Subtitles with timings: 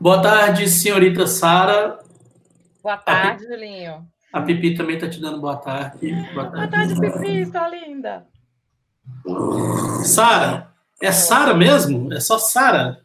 [0.00, 1.98] Boa tarde, senhorita Sara.
[2.82, 4.08] Boa tarde, Julinho.
[4.32, 6.10] A Pipi também está te dando boa tarde.
[6.32, 8.26] Boa tarde, boa tarde Pipi, está linda.
[10.02, 12.10] Sara, é Sara mesmo?
[12.14, 13.04] É só Sara?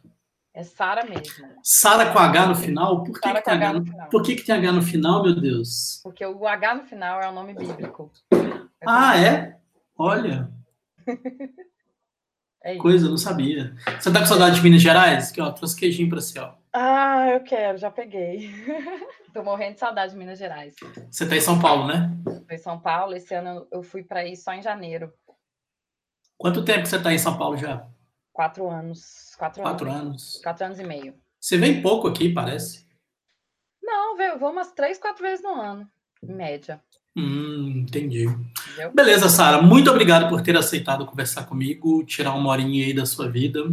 [0.54, 1.46] É Sara mesmo.
[1.62, 3.04] Sara com H no final?
[3.04, 4.08] Por que, que tem H no, final?
[4.08, 6.00] Por que, que tem H no final, meu Deus?
[6.02, 8.10] Porque o H no final é o nome bíblico.
[8.86, 9.58] ah, é?
[9.98, 10.50] Olha.
[12.64, 13.76] é Coisa, não sabia.
[14.00, 15.30] Você tá com saudade de Minas Gerais?
[15.30, 16.54] Aqui, ó, trouxe queijinho pra você, ó.
[16.78, 18.50] Ah, eu quero, já peguei.
[19.32, 20.74] Tô morrendo de saudade de Minas Gerais.
[21.10, 22.14] Você tá em São Paulo, né?
[22.46, 23.14] Tô em São Paulo.
[23.14, 25.10] Esse ano eu fui para ir só em janeiro.
[26.36, 27.88] Quanto tempo que você tá em São Paulo já?
[28.30, 29.34] Quatro anos.
[29.38, 30.02] Quatro, Quatro anos.
[30.02, 30.40] anos.
[30.42, 31.14] Quatro anos e meio.
[31.40, 32.86] Você vem pouco aqui, parece?
[33.82, 35.88] Não, eu vou umas três, quatro vezes no ano,
[36.22, 36.78] em média.
[37.16, 38.26] Hum, entendi.
[38.26, 38.92] Entendeu?
[38.92, 39.62] Beleza, Sara.
[39.62, 43.64] Muito obrigado por ter aceitado conversar comigo, tirar uma horinha aí da sua vida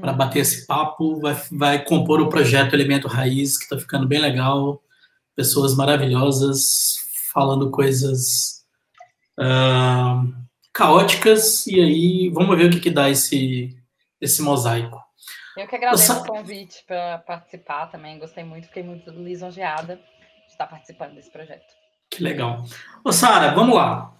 [0.00, 1.20] para bater esse papo.
[1.20, 4.82] Vai, vai compor o projeto Elemento Raiz, que está ficando bem legal.
[5.34, 6.96] Pessoas maravilhosas
[7.32, 8.64] falando coisas
[9.38, 10.32] uh,
[10.72, 11.66] caóticas.
[11.66, 13.76] E aí, vamos ver o que, que dá esse,
[14.20, 15.02] esse mosaico.
[15.56, 18.18] Eu que agradeço o convite para participar também.
[18.18, 21.72] Gostei muito, fiquei muito lisonjeada de estar participando desse projeto.
[22.10, 22.64] Que legal.
[23.04, 24.12] Ô, Sara, vamos lá.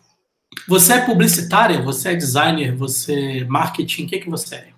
[0.68, 1.82] Você é publicitária?
[1.82, 2.74] Você é designer?
[2.76, 4.04] Você é marketing?
[4.04, 4.73] O que, que você é?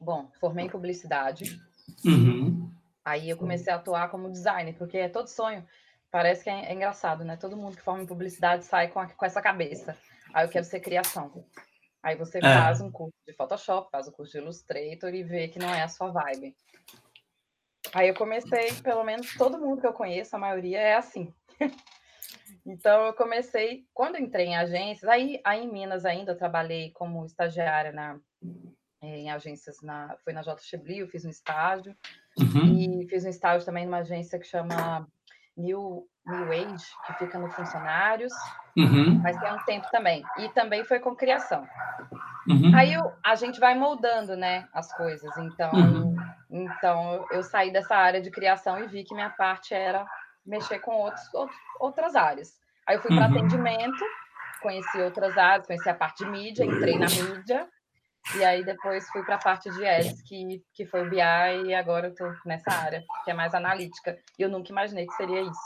[0.00, 1.60] Bom, formei em publicidade.
[2.04, 2.70] Uhum.
[3.04, 5.66] Aí eu comecei a atuar como designer, porque é todo sonho.
[6.10, 7.36] Parece que é, é engraçado, né?
[7.36, 9.96] Todo mundo que forma em publicidade sai com, a, com essa cabeça.
[10.32, 11.44] Aí eu quero ser criação.
[12.02, 12.40] Aí você é.
[12.40, 15.74] faz um curso de Photoshop, faz o um curso de Illustrator e vê que não
[15.74, 16.56] é a sua vibe.
[17.94, 21.34] Aí eu comecei, pelo menos todo mundo que eu conheço, a maioria é assim.
[22.66, 26.90] então eu comecei, quando eu entrei em agências, aí, aí em Minas ainda eu trabalhei
[26.92, 28.20] como estagiária na
[29.00, 30.60] em agências, na, foi na J.
[30.62, 31.94] Cheblio, fiz um estágio,
[32.38, 33.02] uhum.
[33.02, 35.06] e fiz um estágio também numa agência que chama
[35.56, 38.32] New, New Age, que fica no Funcionários,
[38.76, 39.20] uhum.
[39.22, 41.66] mas tem um tempo também, e também foi com criação.
[42.48, 42.74] Uhum.
[42.74, 46.16] Aí eu, a gente vai moldando, né, as coisas, então, uhum.
[46.50, 50.06] então eu saí dessa área de criação e vi que minha parte era
[50.44, 52.58] mexer com outros, outros outras áreas.
[52.86, 53.38] Aí eu fui para uhum.
[53.38, 54.04] atendimento,
[54.62, 57.68] conheci outras áreas, conheci a parte de mídia, entrei na mídia,
[58.36, 61.74] e aí depois fui para a parte de ads, que, que foi o BI, e
[61.74, 64.18] agora eu estou nessa área, que é mais analítica.
[64.38, 65.60] E eu nunca imaginei que seria isso.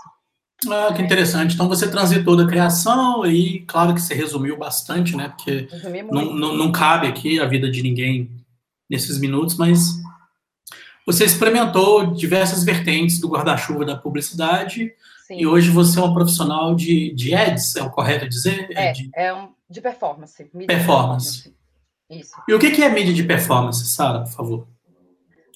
[0.70, 1.54] Ah, que interessante.
[1.54, 5.28] Então você transitou da criação e claro que você resumiu bastante, né?
[5.28, 5.68] Porque
[6.10, 8.30] não, não, não cabe aqui a vida de ninguém
[8.88, 10.00] nesses minutos, mas
[11.04, 14.92] você experimentou diversas vertentes do guarda-chuva da publicidade
[15.26, 15.38] Sim.
[15.40, 18.68] e hoje você é uma profissional de, de ads, é o correto dizer?
[18.76, 20.44] É, de, é um, de performance.
[20.44, 20.66] Performance.
[20.66, 21.61] performance.
[22.12, 22.34] Isso.
[22.48, 24.68] E o que é mídia de performance, Sara, por favor?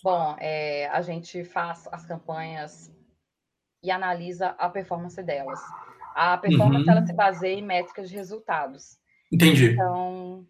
[0.02, 2.92] Bom, é, a gente faz as campanhas
[3.82, 5.60] e analisa a performance delas.
[6.14, 6.90] A performance Uhum.
[6.96, 8.98] ela se baseia em métricas de resultados.
[9.32, 9.72] Entendi.
[9.72, 10.46] Então,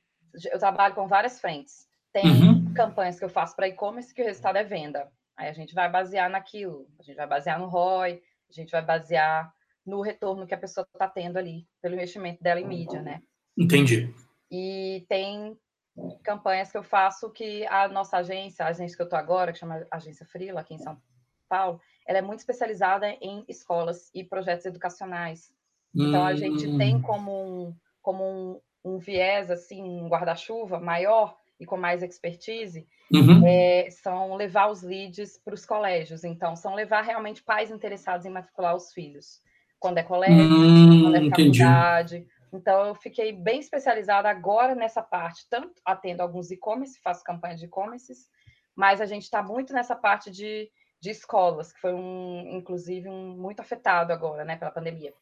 [0.53, 1.87] eu trabalho com várias frentes.
[2.13, 2.73] Tem Uhum.
[2.75, 5.11] campanhas que eu faço para e-commerce que o resultado é venda.
[5.37, 6.87] Aí a gente vai basear naquilo.
[6.99, 9.53] A gente vai basear no ROI, a gente vai basear
[9.85, 13.23] no retorno que a pessoa está tendo ali pelo investimento dela em mídia, né?
[13.57, 14.15] Entendi.
[14.51, 15.57] E tem
[16.23, 19.59] campanhas que eu faço que a nossa agência, a agência que eu estou agora, que
[19.59, 20.97] chama Agência Frila, aqui em São
[21.49, 25.51] Paulo, ela é muito especializada em escolas e projetos educacionais.
[25.95, 26.79] Então, a gente Hum.
[26.79, 32.87] tem como um, como um, um viés, assim, um guarda-chuva maior e com mais expertise,
[33.11, 33.47] Uhum.
[33.47, 36.23] é, são levar os leads para os colégios.
[36.25, 39.41] Então, são levar realmente pais interessados em matricular os filhos.
[39.79, 41.59] Quando é colégio, Hum, quando é entendi.
[42.57, 45.47] Então, eu fiquei bem especializada agora nessa parte.
[45.49, 48.13] Tanto atendo alguns e-commerce, faço campanha de e-commerce,
[48.75, 53.37] mas a gente está muito nessa parte de, de escolas, que foi, um, inclusive, um,
[53.37, 55.13] muito afetado agora, né, pela pandemia.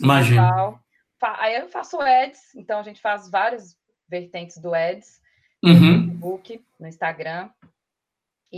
[0.00, 0.48] Imagina.
[0.48, 0.80] Então,
[1.20, 3.76] aí eu faço ads, então a gente faz várias
[4.08, 5.20] vertentes do ads,
[5.62, 5.78] no Uhum.
[5.78, 7.50] Facebook, no Instagram,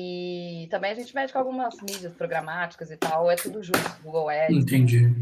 [0.00, 4.28] e também a gente mexe com algumas mídias programáticas e tal, é tudo junto, Google
[4.28, 4.56] Ads.
[4.56, 5.12] Entendi.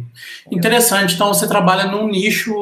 [0.51, 1.15] Interessante.
[1.15, 2.53] Então você trabalha num nicho,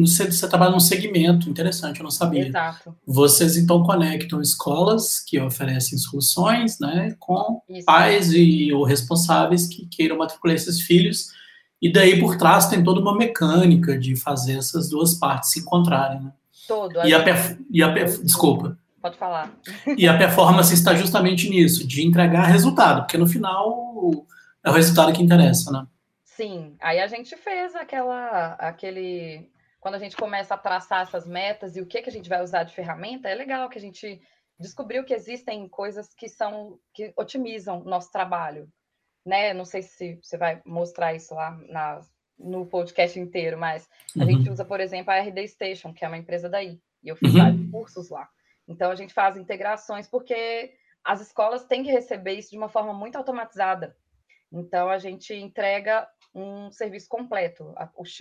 [0.00, 2.46] você, você trabalha num segmento interessante, eu não sabia.
[2.46, 2.94] Exato.
[3.06, 7.84] Vocês então conectam escolas que oferecem soluções, né, com Isso.
[7.84, 11.32] pais e ou responsáveis que queiram matricular esses filhos.
[11.82, 16.22] E daí por trás tem toda uma mecânica de fazer essas duas partes se encontrarem.
[16.22, 16.32] Né?
[16.66, 16.94] Todo.
[16.96, 18.78] E a, gente- perf- e a perf- desculpa.
[19.04, 19.54] Pode falar.
[19.98, 24.24] E a performance está justamente nisso, de entregar resultado, porque no final
[24.64, 25.86] é o resultado que interessa, né?
[26.24, 31.76] Sim, aí a gente fez aquela, aquele, quando a gente começa a traçar essas metas
[31.76, 34.22] e o que que a gente vai usar de ferramenta, é legal que a gente
[34.58, 38.66] descobriu que existem coisas que são que otimizam o nosso trabalho,
[39.22, 39.52] né?
[39.52, 42.00] Não sei se você vai mostrar isso lá na,
[42.38, 43.86] no podcast inteiro, mas
[44.16, 44.30] a uhum.
[44.30, 47.34] gente usa, por exemplo, a RD Station, que é uma empresa daí, e eu fiz
[47.34, 47.42] uhum.
[47.42, 48.26] vários cursos lá.
[48.66, 50.72] Então a gente faz integrações porque
[51.04, 53.96] as escolas têm que receber isso de uma forma muito automatizada.
[54.52, 57.74] Então a gente entrega um serviço completo.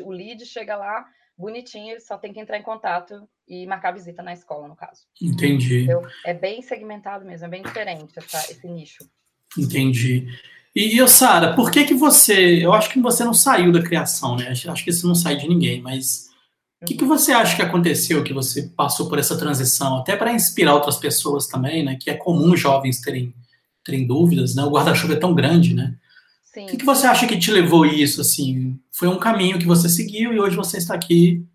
[0.04, 1.06] O lead chega lá
[1.38, 5.01] bonitinho, ele só tem que entrar em contato e marcar visita na escola, no caso.
[5.22, 5.84] Entendi.
[5.84, 9.10] Então, é bem segmentado mesmo, é bem diferente essa, esse nicho.
[9.57, 10.28] Entendi.
[10.75, 12.63] E, e Sara, por que que você...
[12.63, 14.50] Eu acho que você não saiu da criação, né?
[14.50, 16.32] Acho que isso não sai de ninguém, mas...
[16.83, 20.33] O que, que você acha que aconteceu, que você passou por essa transição, até para
[20.33, 21.97] inspirar outras pessoas também, né?
[22.00, 23.33] Que é comum jovens terem,
[23.85, 24.63] terem dúvidas, né?
[24.63, 25.95] O guarda-chuva é tão grande, né?
[26.44, 26.65] Sim.
[26.65, 28.77] O que, que você acha que te levou isso, assim?
[28.91, 31.47] Foi um caminho que você seguiu e hoje você está aqui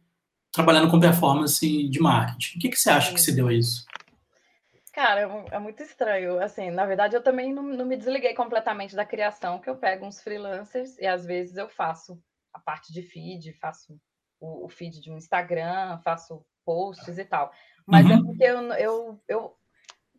[0.50, 2.56] trabalhando com performance de marketing.
[2.56, 3.14] O que, que você acha Sim.
[3.14, 3.84] que se deu a isso?
[4.94, 6.42] Cara, é, é muito estranho.
[6.42, 10.06] Assim, na verdade, eu também não, não, me desliguei completamente da criação, que eu pego
[10.06, 12.18] uns freelancers e às vezes eu faço
[12.52, 14.00] a parte de feed, faço
[14.40, 17.50] o, o feed de um Instagram, faço posts e tal.
[17.86, 18.20] Mas é uhum.
[18.20, 19.56] é porque eu, eu, eu,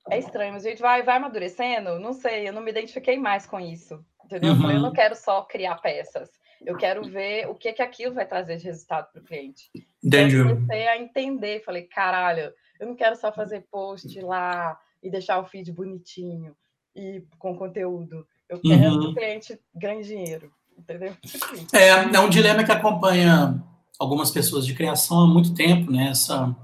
[0.09, 3.45] É estranho, mas a gente vai, vai amadurecendo, não sei, eu não me identifiquei mais
[3.45, 4.03] com isso.
[4.25, 4.53] Entendeu?
[4.53, 4.71] Uhum.
[4.71, 6.29] Eu não quero só criar peças.
[6.63, 9.71] Eu quero ver o que que aquilo vai trazer de resultado para o cliente.
[10.03, 10.35] Entendi.
[10.35, 15.39] Eu comecei a entender, falei, caralho, eu não quero só fazer post lá e deixar
[15.39, 16.55] o feed bonitinho
[16.95, 18.27] e com conteúdo.
[18.47, 18.99] Eu quero uhum.
[18.99, 21.15] que o cliente ganhe dinheiro, entendeu?
[21.73, 23.63] É, é um dilema que acompanha
[23.99, 26.07] algumas pessoas de criação há muito tempo, né?
[26.09, 26.55] Essa,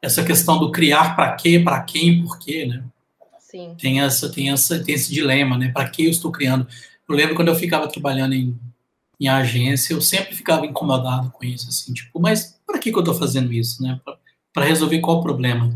[0.00, 2.84] essa questão do criar para quê, para quem, por quê, né?
[3.40, 3.74] Sim.
[3.80, 5.70] Tem essa, tem essa, tem esse dilema, né?
[5.72, 6.66] Para que eu estou criando?
[7.08, 8.58] Eu lembro quando eu ficava trabalhando em,
[9.18, 13.02] em agência, eu sempre ficava incomodado com isso, assim, tipo, mas para que, que eu
[13.02, 14.00] estou fazendo isso, né?
[14.52, 15.70] Para resolver qual o problema?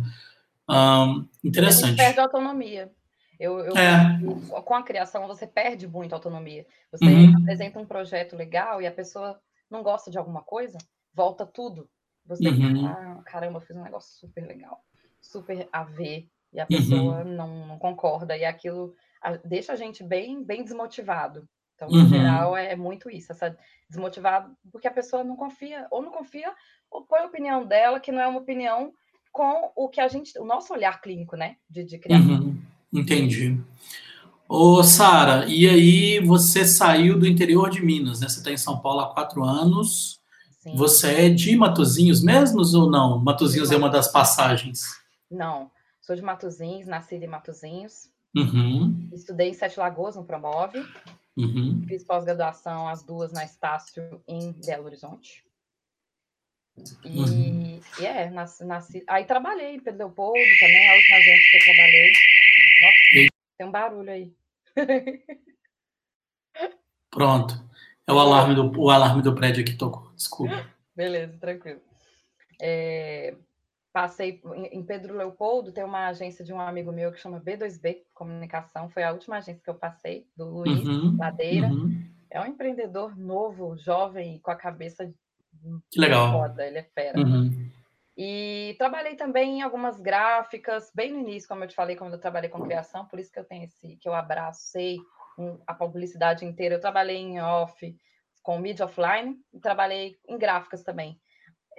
[0.68, 2.00] Um, interessante.
[2.00, 2.90] A perde autonomia.
[3.38, 4.18] Eu, eu é.
[4.62, 6.66] com a criação você perde muita autonomia.
[6.90, 7.36] Você uhum.
[7.36, 9.38] apresenta um projeto legal e a pessoa
[9.70, 10.78] não gosta de alguma coisa,
[11.16, 11.88] volta tudo.
[12.26, 12.86] Você, uhum.
[12.86, 14.84] ah, caramba, eu fiz um negócio super legal,
[15.20, 16.68] super a ver, e a uhum.
[16.68, 17.34] pessoa uhum.
[17.34, 18.94] não, não, concorda, e aquilo
[19.44, 21.48] deixa a gente bem, bem desmotivado.
[21.74, 22.08] Então, no uhum.
[22.08, 23.56] geral, é muito isso, essa
[23.88, 26.52] desmotivado, porque a pessoa não confia, ou não confia,
[26.90, 28.92] ou põe a opinião dela, que não é uma opinião
[29.32, 32.40] com o que a gente, o nosso olhar clínico, né, de, de criação.
[32.40, 32.62] Uhum.
[32.92, 33.60] Entendi.
[34.48, 38.28] Ô, Sara, e aí você saiu do interior de Minas, né?
[38.28, 40.20] Você está em São Paulo há quatro anos.
[40.66, 40.74] Sim.
[40.74, 43.20] Você é de Matozinhos mesmos ou não?
[43.20, 44.80] Matozinhos é uma das passagens.
[45.30, 45.70] Não,
[46.02, 48.10] sou de Matozinhos, nascida em Matozinhos.
[48.34, 49.08] Uhum.
[49.12, 50.84] Estudei em Sete Lagoas, no Promove.
[51.36, 51.84] Uhum.
[51.86, 55.44] Fiz pós-graduação, as duas na Estácio, em Belo Horizonte.
[57.04, 57.80] E, uhum.
[58.00, 61.62] e é, nasci, nasci, Aí trabalhei em Pedro Leopoldo também, a última agência que eu
[61.74, 62.12] trabalhei.
[62.82, 64.34] Nossa, tem um barulho aí.
[67.10, 67.65] Pronto.
[68.06, 70.12] É o alarme do, o alarme do prédio que tocou.
[70.14, 70.67] Desculpa.
[70.94, 71.81] Beleza, tranquilo.
[72.61, 73.35] É,
[73.97, 78.91] Passei em Pedro Leopoldo, tem uma agência de um amigo meu que chama B2B Comunicação,
[78.91, 81.69] foi a última agência que eu passei, do Luiz uhum, Ladeira.
[81.69, 82.05] Uhum.
[82.31, 85.11] É um empreendedor novo, jovem, com a cabeça
[85.91, 86.31] que legal.
[86.31, 87.19] foda, ele é fera.
[87.19, 87.70] Uhum.
[88.14, 92.20] E trabalhei também em algumas gráficas, bem no início, como eu te falei, quando eu
[92.20, 94.99] trabalhei com criação, por isso que eu tenho esse, que eu abracei
[95.66, 96.75] a publicidade inteira.
[96.75, 97.97] Eu trabalhei em off,
[98.47, 101.19] com mídia offline, e trabalhei em gráficas também.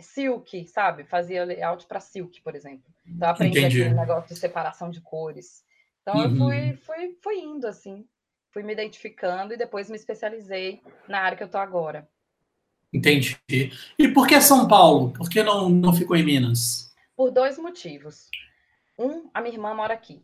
[0.02, 1.06] Silk, sabe?
[1.06, 2.84] Fazia layout para Silk, por exemplo.
[3.08, 3.84] Então, aprendi Entendi.
[3.84, 5.64] aquele negócio de separação de cores.
[6.02, 6.24] Então, uhum.
[6.24, 8.06] eu fui, fui, fui indo, assim.
[8.52, 12.06] Fui me identificando e depois me especializei na área que eu tô agora.
[12.92, 13.40] Entendi.
[13.98, 15.14] E por que São Paulo?
[15.14, 16.94] Por que não, não ficou em Minas?
[17.16, 18.30] Por dois motivos.
[19.00, 20.22] Um, a minha irmã mora aqui.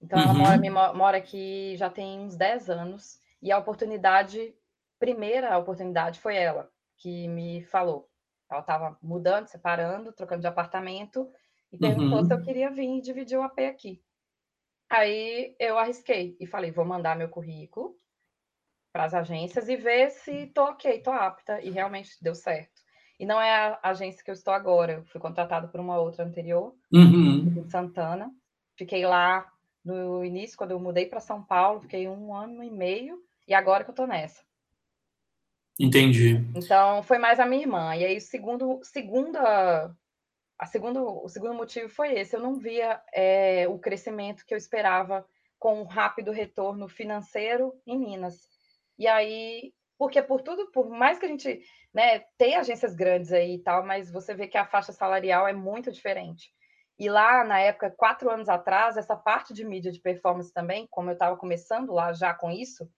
[0.00, 0.46] Então, uhum.
[0.46, 3.18] ela mora, mora aqui já tem uns 10 anos.
[3.42, 4.54] E a oportunidade,
[5.04, 8.08] primeira oportunidade foi ela que me falou
[8.50, 11.28] ela estava mudando, separando, trocando de apartamento
[11.72, 12.24] e perguntou uhum.
[12.24, 14.00] se eu queria vir dividir o AP aqui.
[14.88, 17.96] Aí eu arrisquei e falei, vou mandar meu currículo
[18.92, 22.82] para as agências e ver se tô ok, tô apta e realmente deu certo.
[23.18, 26.24] E não é a agência que eu estou agora, eu fui contratada por uma outra
[26.24, 27.54] anterior, uhum.
[27.58, 28.30] em Santana.
[28.76, 29.50] Fiquei lá
[29.84, 33.84] no início, quando eu mudei para São Paulo, fiquei um ano e meio e agora
[33.84, 34.44] que eu tô nessa.
[35.78, 36.36] Entendi.
[36.54, 37.96] Então, foi mais a minha irmã.
[37.96, 39.94] E aí, o segundo, segunda,
[40.58, 42.36] a segundo, o segundo motivo foi esse.
[42.36, 45.26] Eu não via é, o crescimento que eu esperava
[45.58, 48.48] com um rápido retorno financeiro em Minas.
[48.98, 51.60] E aí, porque por tudo, por mais que a gente
[51.92, 55.52] né, tem agências grandes aí e tal, mas você vê que a faixa salarial é
[55.52, 56.50] muito diferente.
[56.96, 61.10] E lá, na época, quatro anos atrás, essa parte de mídia de performance também, como
[61.10, 62.88] eu estava começando lá já com isso,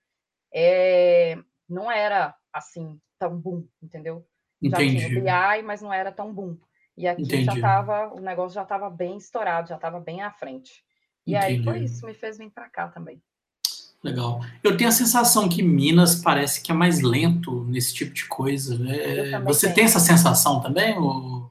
[0.53, 1.37] é...
[1.67, 4.27] não era assim tão boom, entendeu?
[4.63, 4.99] Entendi.
[4.99, 6.57] Já tinha BI, mas não era tão boom.
[6.97, 7.45] E aqui Entendi.
[7.45, 10.83] já estava, o negócio já estava bem estourado, já estava bem à frente.
[11.27, 11.47] E Entendi.
[11.47, 13.23] aí foi isso, me fez vir para cá também.
[14.03, 14.41] Legal.
[14.63, 18.75] Eu tenho a sensação que Minas parece que é mais lento nesse tipo de coisa.
[18.89, 19.75] É, você tenho.
[19.75, 20.97] tem essa sensação também?
[20.97, 21.51] Ou...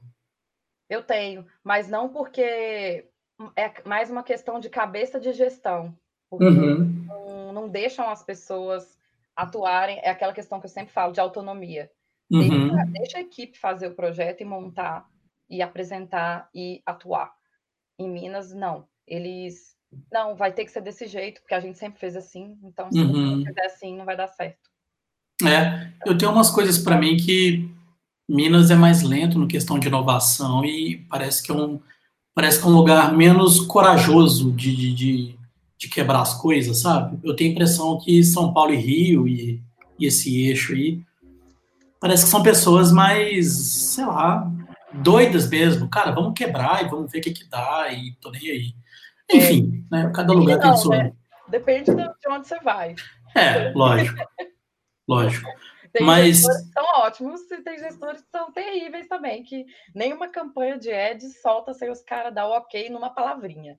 [0.88, 3.06] Eu tenho, mas não porque
[3.54, 5.94] é mais uma questão de cabeça de gestão.
[6.30, 7.04] Porque uhum.
[7.06, 8.95] não, não, deixam as pessoas
[9.36, 10.00] atuarem.
[10.02, 11.90] É aquela questão que eu sempre falo de autonomia.
[12.30, 12.68] Uhum.
[12.68, 15.06] Deixa, deixa a equipe fazer o projeto e montar,
[15.48, 17.32] e apresentar e atuar.
[17.98, 18.88] Em Minas, não.
[19.06, 19.76] Eles
[20.12, 22.98] não, vai ter que ser desse jeito, porque a gente sempre fez assim, então se
[22.98, 23.36] uhum.
[23.36, 24.68] não fizer assim, não vai dar certo.
[25.44, 27.68] É, eu tenho umas coisas para mim que
[28.28, 31.80] Minas é mais lento no questão de inovação e parece que é um,
[32.34, 35.38] parece que é um lugar menos corajoso de, de, de,
[35.78, 37.18] de quebrar as coisas, sabe?
[37.22, 39.62] Eu tenho a impressão que São Paulo e Rio e,
[39.98, 41.04] e esse eixo aí
[42.00, 43.52] parece que são pessoas mais,
[43.92, 44.50] sei lá,
[44.92, 45.88] doidas mesmo.
[45.88, 48.74] Cara, vamos quebrar e vamos ver o que, que dá e tô nem aí.
[49.32, 50.10] Enfim, né?
[50.14, 50.96] cada lugar tem sua.
[50.96, 51.12] Né?
[51.48, 52.94] Depende de onde você vai.
[53.34, 54.18] É, lógico.
[55.06, 55.48] lógico.
[55.92, 56.36] Tem Mas...
[56.38, 59.64] gestores que são ótimos e tem gestores que são terríveis também, que
[59.94, 63.78] nenhuma campanha de ads solta sem os caras dar o ok numa palavrinha.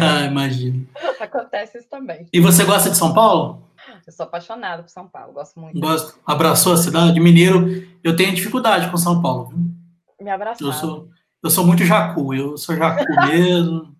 [0.00, 0.86] Ah, imagino.
[1.20, 2.26] Acontece isso também.
[2.32, 3.62] E você gosta de São Paulo?
[4.06, 5.78] Eu sou apaixonada por São Paulo, gosto muito.
[5.80, 6.18] Gosto.
[6.26, 7.20] Abraçou a cidade?
[7.20, 7.66] Mineiro,
[8.02, 9.48] eu tenho dificuldade com São Paulo.
[9.48, 9.58] Viu?
[10.20, 10.66] Me abraçar.
[10.66, 11.08] Eu sou,
[11.42, 13.94] eu sou muito jacu, eu sou jacu mesmo.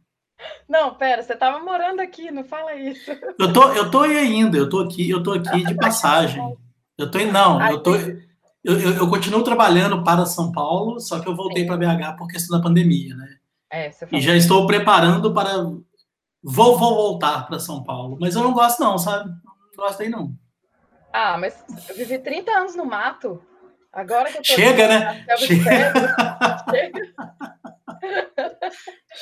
[0.68, 3.10] Não, pera, você estava morando aqui, não fala isso.
[3.38, 6.42] Eu tô, eu tô aí ainda, eu tô aqui, eu tô aqui de passagem.
[6.96, 7.94] Eu tô não, eu tô
[8.62, 12.28] eu, eu, eu, continuo trabalhando para São Paulo, só que eu voltei para BH por
[12.28, 13.37] questão da pandemia, né?
[13.72, 15.62] É, e já estou preparando para
[16.42, 19.30] vou, vou voltar para São Paulo, mas eu não gosto não, sabe?
[19.30, 20.34] Não gosto aí não.
[21.12, 23.42] Ah, mas eu vivi 30 anos no mato.
[23.92, 25.26] Agora que eu tô Chega, né?
[25.38, 25.92] Chega.
[26.70, 27.14] Chega.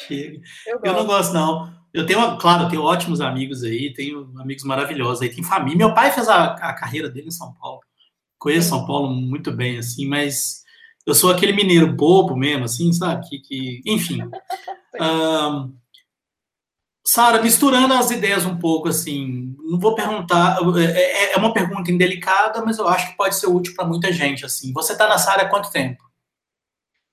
[0.07, 0.41] Chega.
[0.67, 1.73] Eu, eu, não gosto, não.
[1.93, 5.79] Eu tenho, claro, eu tenho ótimos amigos aí, tenho amigos maravilhosos aí, tem família.
[5.79, 7.81] Meu pai fez a, a carreira dele em São Paulo.
[8.39, 10.58] Conheço São Paulo muito bem, assim, mas
[11.09, 13.27] eu sou aquele mineiro bobo mesmo, assim, sabe?
[13.27, 14.21] Que, que enfim.
[15.01, 15.75] um,
[17.03, 21.91] Sara, misturando as ideias um pouco, assim, não vou perguntar, é, é, é uma pergunta
[21.91, 24.71] indelicada, mas eu acho que pode ser útil para muita gente, assim.
[24.75, 26.05] Você está nessa área há quanto tempo?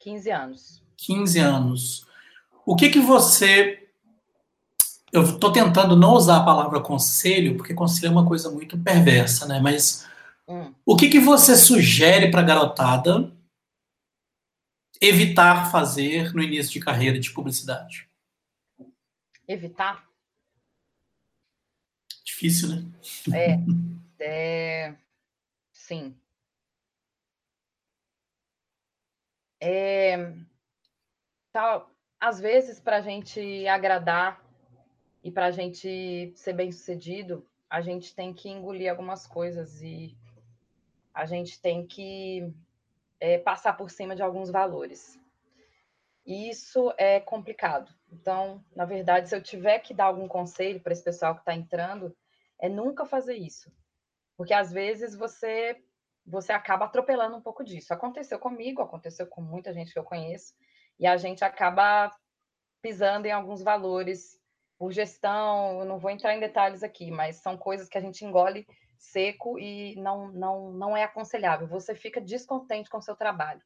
[0.02, 0.84] 15 anos.
[0.98, 2.06] 15 anos.
[2.66, 3.82] O que que você
[5.14, 9.46] eu estou tentando não usar a palavra conselho, porque conselho é uma coisa muito perversa,
[9.46, 9.62] né?
[9.64, 10.06] Mas
[10.46, 10.74] hum.
[10.86, 13.32] o que, que você sugere para a garotada
[15.02, 18.10] evitar fazer no início de carreira de publicidade?
[19.48, 20.10] Evitar?
[22.24, 22.86] Difícil, né?
[23.34, 23.58] É,
[24.20, 24.96] é
[25.72, 26.16] sim.
[29.60, 30.34] É,
[31.52, 34.44] tal, às vezes, para a gente agradar
[35.24, 40.16] e para a gente ser bem sucedido, a gente tem que engolir algumas coisas e
[41.14, 42.54] a gente tem que
[43.20, 45.20] é, passar por cima de alguns valores.
[46.26, 47.94] E isso é complicado.
[48.12, 51.54] Então, na verdade, se eu tiver que dar algum conselho para esse pessoal que está
[51.54, 52.16] entrando,
[52.60, 53.72] é nunca fazer isso.
[54.36, 55.82] Porque às vezes você
[56.28, 57.94] você acaba atropelando um pouco disso.
[57.94, 60.56] Aconteceu comigo, aconteceu com muita gente que eu conheço
[61.00, 62.12] e a gente acaba
[62.82, 64.40] pisando em alguns valores
[64.78, 68.26] por gestão, eu não vou entrar em detalhes aqui, mas são coisas que a gente
[68.26, 68.68] engole
[69.06, 71.68] seco e não, não, não é aconselhável.
[71.68, 73.62] Você fica descontente com o seu trabalho.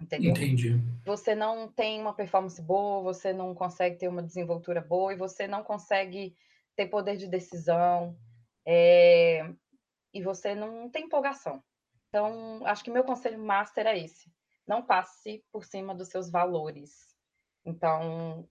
[0.00, 0.32] Entendeu?
[0.32, 0.80] Entendi.
[1.04, 5.46] Você não tem uma performance boa, você não consegue ter uma desenvoltura boa e você
[5.46, 6.36] não consegue
[6.74, 8.16] ter poder de decisão
[8.66, 9.48] é...
[10.12, 11.62] e você não tem empolgação.
[12.08, 14.30] Então, acho que meu conselho master é esse
[14.66, 17.08] não passe por cima dos seus valores.
[17.64, 18.48] Então,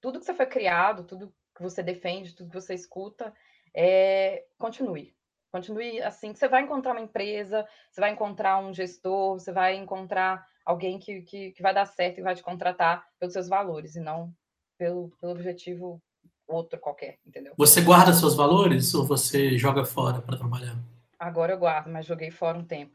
[0.00, 3.34] tudo que você foi criado, tudo que você defende, tudo que você escuta,
[3.74, 5.14] é, continue.
[5.52, 10.44] Continue assim, você vai encontrar uma empresa, você vai encontrar um gestor, você vai encontrar
[10.64, 14.00] alguém que, que, que vai dar certo e vai te contratar pelos seus valores, e
[14.00, 14.32] não
[14.76, 16.02] pelo, pelo objetivo
[16.46, 17.54] outro qualquer, entendeu?
[17.56, 20.76] Você guarda seus valores ou você joga fora para trabalhar?
[21.18, 22.94] Agora eu guardo, mas joguei fora um tempo.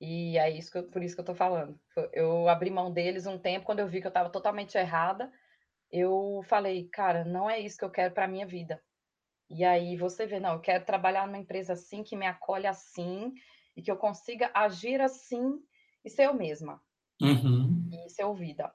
[0.00, 1.78] E é isso que eu, por isso que eu tô falando.
[2.12, 5.30] Eu abri mão deles um tempo, quando eu vi que eu estava totalmente errada,
[5.90, 8.82] eu falei, cara, não é isso que eu quero para minha vida.
[9.48, 13.32] E aí você vê, não, eu quero trabalhar numa empresa assim, que me acolhe assim,
[13.76, 15.60] e que eu consiga agir assim
[16.04, 16.80] e ser eu mesma.
[17.20, 17.88] Uhum.
[17.92, 18.72] E ser ouvida.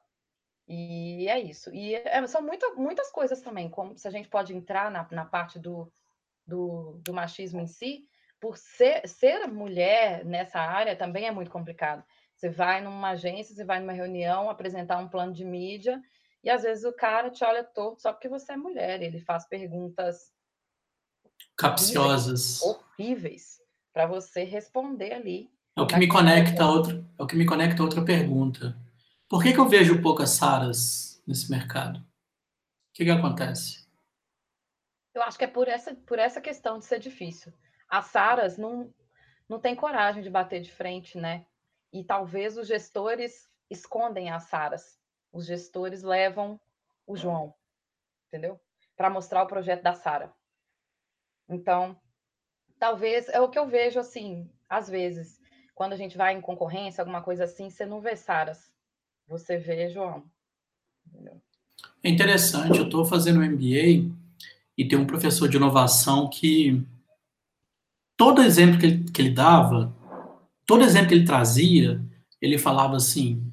[0.67, 1.73] E é isso.
[1.73, 5.25] E é, são muita, muitas coisas também, como se a gente pode entrar na, na
[5.25, 5.91] parte do,
[6.45, 8.07] do, do machismo em si,
[8.39, 12.03] por ser, ser mulher nessa área também é muito complicado.
[12.35, 16.01] Você vai numa agência, você vai numa reunião apresentar um plano de mídia
[16.43, 19.01] e às vezes o cara te olha torto só porque você é mulher.
[19.01, 20.31] Ele faz perguntas
[21.57, 23.59] capciosas, horríveis,
[23.93, 25.51] para você responder ali.
[25.75, 28.77] É o que me conecta a outra, é o que me conecta a outra pergunta.
[29.27, 31.99] Por que, que eu vejo poucas Saras nesse mercado?
[31.99, 32.03] O
[32.93, 33.87] que, que acontece?
[35.13, 37.53] Eu acho que é por essa, por essa questão de ser difícil.
[37.87, 38.93] As Saras não,
[39.47, 41.45] não têm coragem de bater de frente, né?
[41.91, 44.99] E talvez os gestores escondem as Saras.
[45.31, 46.59] Os gestores levam
[47.05, 47.53] o João,
[48.27, 48.59] entendeu?
[48.95, 50.33] Para mostrar o projeto da Sara.
[51.49, 51.97] Então,
[52.77, 55.39] talvez é o que eu vejo assim, às vezes,
[55.73, 58.71] quando a gente vai em concorrência, alguma coisa assim, você não vê Saras,
[59.27, 60.23] você vê João.
[61.07, 61.41] Entendeu?
[62.03, 64.13] É interessante, eu estou fazendo um MBA
[64.77, 66.85] e tem um professor de inovação que
[68.15, 69.95] todo exemplo que ele, que ele dava,
[70.65, 72.01] todo exemplo que ele trazia,
[72.41, 73.51] ele falava assim: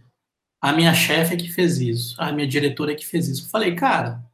[0.61, 3.47] a minha chefe é que fez isso, a minha diretora é que fez isso.
[3.47, 4.25] Eu falei, cara.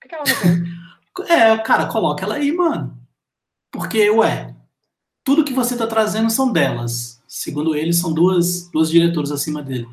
[0.00, 0.70] Por que ela não fez?
[1.28, 2.96] É, cara, coloca ela aí, mano.
[3.70, 4.54] Porque, ué,
[5.24, 7.22] tudo que você tá trazendo são delas.
[7.28, 9.86] Segundo ele, são duas, duas diretoras acima dele.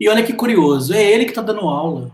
[0.00, 2.12] E olha que curioso, é ele que tá dando aula.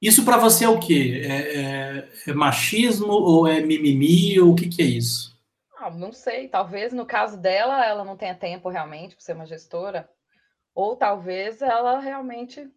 [0.00, 1.22] Isso para você é o quê?
[1.24, 5.34] É, é, é, machismo ou é mimimi ou o que, que é isso?
[5.78, 6.46] Ah, não sei.
[6.46, 10.06] Talvez no caso dela, ela não tenha tempo realmente para ser uma gestora.
[10.74, 12.70] Ou talvez ela realmente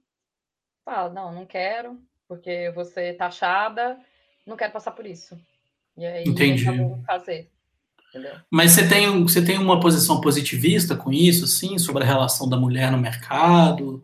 [0.85, 3.97] fala, não, não quero, porque você tá taxada,
[4.45, 5.37] não quero passar por isso.
[5.97, 6.65] E aí Entendi.
[7.05, 7.49] fazer.
[8.09, 8.35] Entendeu?
[8.49, 12.57] Mas você tem, você tem uma posição positivista com isso, sim, sobre a relação da
[12.57, 14.03] mulher no mercado?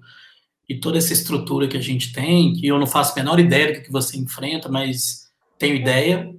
[0.67, 3.73] e toda essa estrutura que a gente tem, que eu não faço a menor ideia
[3.73, 6.33] do que você enfrenta, mas tenho ideia,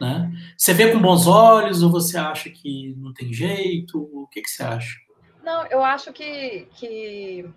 [0.00, 0.30] né?
[0.56, 3.98] Você vê com bons olhos ou você acha que não tem jeito?
[3.98, 4.96] O que, que você acha?
[5.42, 7.48] Não, eu acho que, que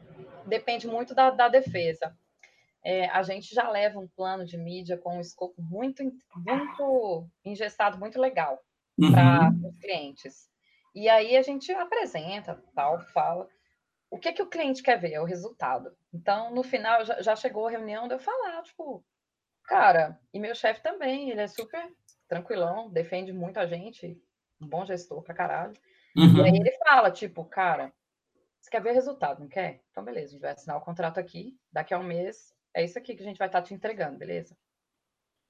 [0.45, 2.15] depende muito da, da defesa.
[2.83, 6.03] É, a gente já leva um plano de mídia com um escopo muito,
[6.35, 8.59] muito engessado, muito legal
[8.97, 9.11] uhum.
[9.11, 10.49] para os clientes.
[10.93, 13.47] E aí a gente apresenta, tal, fala
[14.13, 15.13] o que, que o cliente quer ver?
[15.13, 15.91] É o resultado.
[16.13, 19.03] Então, no final, já, já chegou a reunião de eu falar, tipo,
[19.63, 21.83] cara, e meu chefe também, ele é super
[22.27, 24.15] tranquilão, defende muito a gente,
[24.61, 25.73] um bom gestor pra caralho.
[26.15, 26.37] Uhum.
[26.37, 27.91] E aí ele fala, tipo, cara,
[28.59, 29.81] você quer ver resultado, não quer?
[29.89, 32.97] Então, beleza, a gente vai assinar o contrato aqui, daqui a um mês, é isso
[32.97, 34.55] aqui que a gente vai estar tá te entregando, beleza?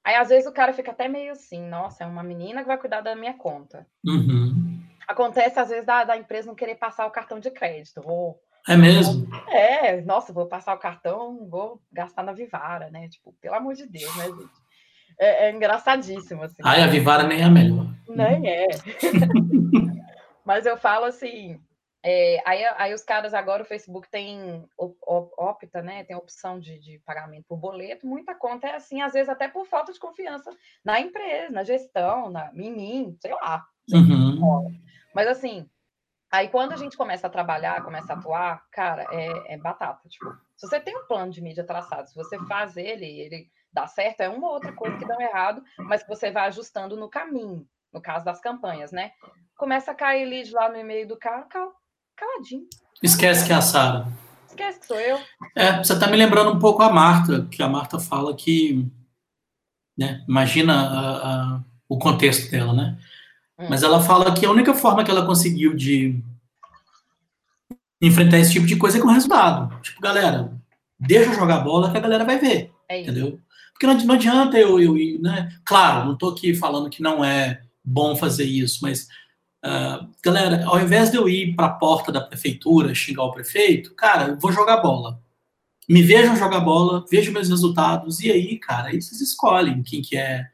[0.04, 2.78] Aí, às vezes, o cara fica até meio assim, nossa, é uma menina que vai
[2.78, 3.88] cuidar da minha conta.
[4.06, 4.84] Uhum.
[5.08, 8.02] Acontece, às vezes, da, da empresa não querer passar o cartão de crédito,
[8.68, 9.28] é mesmo?
[9.50, 13.10] É, nossa, vou passar o cartão, vou gastar na Vivara, né?
[13.10, 14.64] Tipo, pelo amor de Deus, né, gente?
[15.20, 16.62] É, é engraçadíssimo, assim.
[16.64, 17.94] Ai, a Vivara nem é a melhor.
[18.08, 18.68] Nem é.
[20.46, 21.60] Mas eu falo assim,
[22.06, 26.04] é, aí, aí os caras agora, o Facebook tem opta, né?
[26.04, 28.06] Tem opção de, de, pagamento por boleto.
[28.06, 30.52] Muita conta é assim, às vezes até por falta de confiança
[30.84, 33.66] na empresa, na gestão, na, em mim, sei lá.
[33.94, 34.80] Uhum.
[35.16, 35.70] Mas assim,
[36.34, 40.10] Aí quando a gente começa a trabalhar, começa a atuar, cara, é, é, batata.
[40.10, 43.86] Tipo, se você tem um plano de mídia traçado, se você faz ele ele dá
[43.86, 47.68] certo, é uma outra coisa que dá errado, mas que você vai ajustando no caminho,
[47.94, 49.12] no caso das campanhas, né?
[49.56, 51.72] Começa a cair lead lá no e-mail do cara, cal,
[52.16, 52.68] caladinho.
[53.02, 54.08] Esquece que é a Sara.
[54.48, 55.20] Esquece que sou eu.
[55.56, 58.88] É, você tá me lembrando um pouco a Marta, que a Marta fala que,
[59.98, 62.98] né, imagina a, a, o contexto dela, né?
[63.58, 63.68] Hum.
[63.70, 66.22] Mas ela fala que a única forma que ela conseguiu de
[68.02, 69.80] enfrentar esse tipo de coisa é com resultado.
[69.82, 70.52] Tipo, galera,
[71.00, 72.72] deixa eu jogar bola que a galera vai ver.
[72.90, 73.40] É entendeu?
[73.72, 75.50] Porque não, não adianta eu, eu, né?
[75.66, 79.08] Claro, não estou aqui falando que não é bom fazer isso, mas
[79.66, 83.94] uh, galera, ao invés de eu ir para a porta da prefeitura xingar o prefeito,
[83.96, 85.22] cara, eu vou jogar bola.
[85.88, 90.16] Me vejam jogar bola, vejam meus resultados, e aí, cara, aí vocês escolhem quem que
[90.18, 90.48] é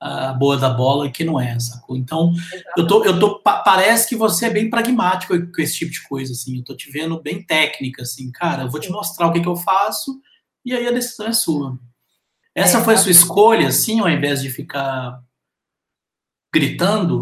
[0.00, 1.96] a boa da bola e que não é, sacou?
[1.96, 2.32] Então,
[2.76, 6.32] eu tô, eu tô, parece que você é bem pragmático com esse tipo de coisa,
[6.32, 9.40] assim, eu tô te vendo bem técnica, assim, cara, eu vou te mostrar o que,
[9.40, 10.18] que eu faço
[10.64, 11.78] e aí a decisão é sua.
[12.54, 15.22] Essa é, foi a sua escolha, assim, ao invés de ficar
[16.52, 17.20] gritando?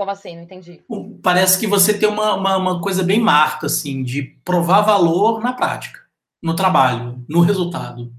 [0.00, 0.34] Como, assim?
[0.34, 0.82] Não entendi.
[1.22, 5.52] Parece que você tem uma, uma, uma coisa bem marca, assim, de provar valor na
[5.52, 6.00] prática,
[6.42, 8.10] no trabalho, no resultado.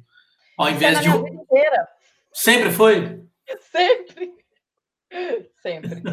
[0.56, 1.10] Ao invés é de.
[2.32, 3.26] Sempre foi?
[3.72, 4.32] Sempre.
[5.60, 6.04] Sempre.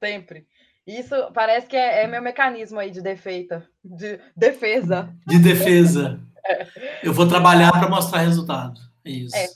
[0.00, 0.46] Sempre.
[0.86, 5.12] Isso parece que é, é, meu mecanismo aí de defeita, de defesa.
[5.26, 6.20] De defesa.
[6.46, 6.68] É.
[7.02, 8.80] Eu vou trabalhar para mostrar resultado.
[9.04, 9.34] É isso.
[9.34, 9.48] É.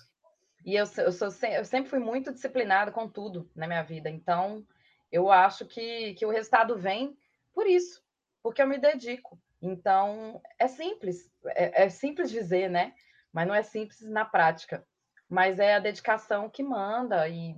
[0.67, 4.11] E eu, eu, sou, eu sempre fui muito disciplinada com tudo na minha vida.
[4.11, 4.65] Então,
[5.13, 7.17] eu acho que, que o resultado vem
[7.53, 8.03] por isso,
[8.43, 9.39] porque eu me dedico.
[9.61, 12.95] Então, é simples, é, é simples dizer, né?
[13.31, 14.85] Mas não é simples na prática.
[15.29, 17.55] Mas é a dedicação que manda e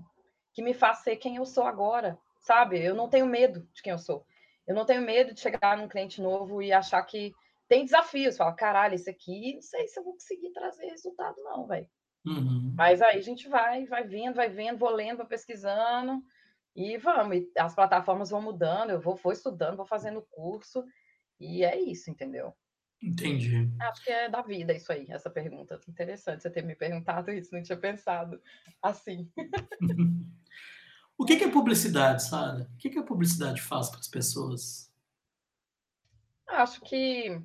[0.52, 2.82] que me faz ser quem eu sou agora, sabe?
[2.82, 4.26] Eu não tenho medo de quem eu sou.
[4.66, 7.32] Eu não tenho medo de chegar num cliente novo e achar que
[7.68, 8.36] tem desafios.
[8.36, 11.88] Fala, caralho, esse aqui, não sei se eu vou conseguir trazer resultado, não, velho.
[12.26, 12.72] Uhum.
[12.76, 16.22] Mas aí a gente vai, vai vendo, vai vendo, vou lendo, vou pesquisando
[16.74, 17.36] e vamos.
[17.36, 20.84] E as plataformas vão mudando, eu vou, vou estudando, vou fazendo curso
[21.38, 22.54] e é isso, entendeu?
[23.02, 23.70] Entendi.
[23.80, 25.78] Acho que é da vida isso aí, essa pergunta.
[25.88, 28.40] Interessante você ter me perguntado isso, não tinha pensado
[28.82, 29.30] assim.
[31.18, 32.68] o que, é publicidade, Sara?
[32.72, 34.90] O que, que a publicidade faz para as pessoas?
[36.46, 37.38] Acho que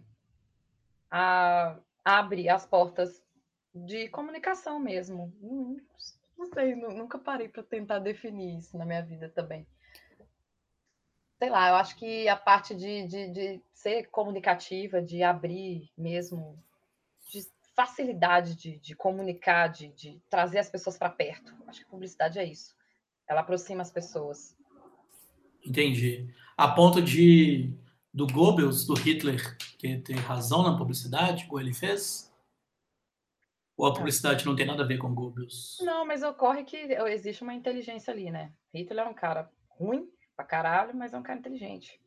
[1.12, 3.22] a, abre as portas
[3.74, 5.34] de comunicação mesmo.
[6.40, 9.68] Não sei, nunca parei para tentar definir isso na minha vida também.
[11.38, 16.58] Sei lá, eu acho que a parte de, de, de ser comunicativa, de abrir mesmo,
[17.30, 21.54] de facilidade de, de comunicar, de, de trazer as pessoas para perto.
[21.68, 22.74] Acho que publicidade é isso.
[23.28, 24.56] Ela aproxima as pessoas.
[25.66, 26.34] Entendi.
[26.56, 27.74] A ponto de
[28.14, 32.29] do Goebbels, do Hitler, que tem razão na publicidade, o ele fez?
[33.80, 35.78] Ou a publicidade não tem nada a ver com Goebbels?
[35.80, 38.52] Não, mas ocorre que existe uma inteligência ali, né?
[38.74, 41.98] Hitler é um cara ruim pra caralho, mas é um cara inteligente.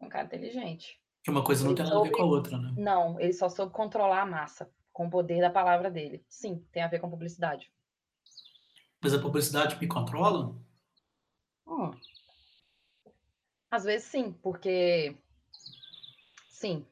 [0.00, 0.98] Um cara inteligente.
[1.22, 2.08] Que uma coisa não ele tem nada soube...
[2.08, 2.72] a ver com a outra, né?
[2.74, 6.24] Não, ele só soube controlar a massa com o poder da palavra dele.
[6.26, 7.70] Sim, tem a ver com publicidade.
[9.02, 10.56] Mas a publicidade me controla?
[11.66, 11.90] Hum.
[13.70, 15.14] Às vezes sim, porque.
[16.48, 16.86] Sim.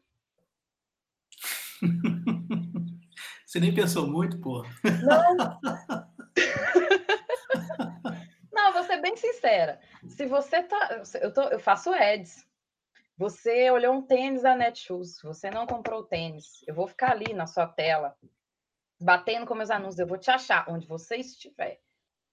[3.48, 4.62] Você nem pensou muito, pô.
[5.06, 5.58] Não.
[8.52, 9.80] Não, vou ser bem sincera.
[10.06, 11.02] Se você tá.
[11.14, 12.46] Eu, tô, eu faço ads.
[13.16, 16.62] Você olhou um tênis da Netshoes, você não comprou o tênis.
[16.66, 18.14] Eu vou ficar ali na sua tela,
[19.00, 19.98] batendo com meus anúncios.
[19.98, 21.80] Eu vou te achar onde você estiver.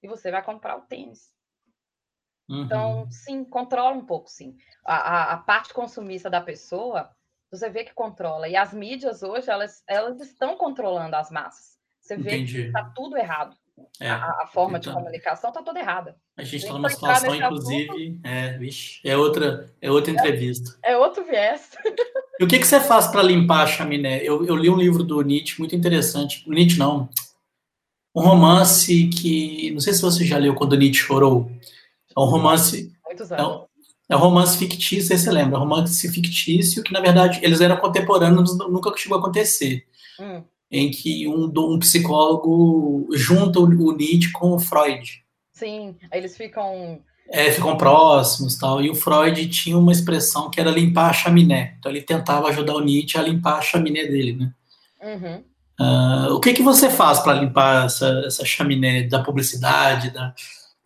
[0.03, 1.33] E você vai comprar o tênis.
[2.49, 2.65] Então, uhum.
[2.65, 4.57] Então, sim, controla um pouco, sim.
[4.83, 7.14] A, a, a parte consumista da pessoa
[7.51, 8.47] você vê que controla.
[8.47, 11.75] E as mídias hoje, elas, elas estão controlando as massas.
[11.99, 12.53] Você vê Entendi.
[12.53, 13.55] que está tudo errado.
[13.99, 16.15] É, a, a, forma então, de comunicação está toda errada.
[16.37, 20.77] A gente está numa situação, inclusive, é, vixe, é, outra, é outra entrevista.
[20.83, 21.71] É, é outro viés.
[22.39, 24.21] E o que, que você faz para limpar a chaminé?
[24.21, 26.43] Eu, eu li um livro do Nietzsche muito interessante.
[26.47, 27.09] O Nietzsche não.
[28.13, 29.71] Um romance que.
[29.71, 31.51] Não sei se você já leu quando Nietzsche chorou.
[32.15, 32.93] É um romance.
[33.05, 33.64] Muitos é anos.
[34.07, 35.57] É um romance fictício, você lembra?
[35.57, 39.85] É romance fictício que, na verdade, eles eram contemporâneos, nunca chegou a acontecer.
[40.19, 40.43] Hum.
[40.71, 45.23] Em que um, um psicólogo junta o, o Nietzsche com o Freud.
[45.53, 48.81] Sim, aí eles ficam é, ficam próximos tal.
[48.81, 51.75] E o Freud tinha uma expressão que era limpar a chaminé.
[51.79, 54.53] Então ele tentava ajudar o Nietzsche a limpar a chaminé dele, né?
[55.01, 55.43] Uhum.
[55.79, 60.33] Uh, o que que você faz para limpar essa, essa chaminé da publicidade, da,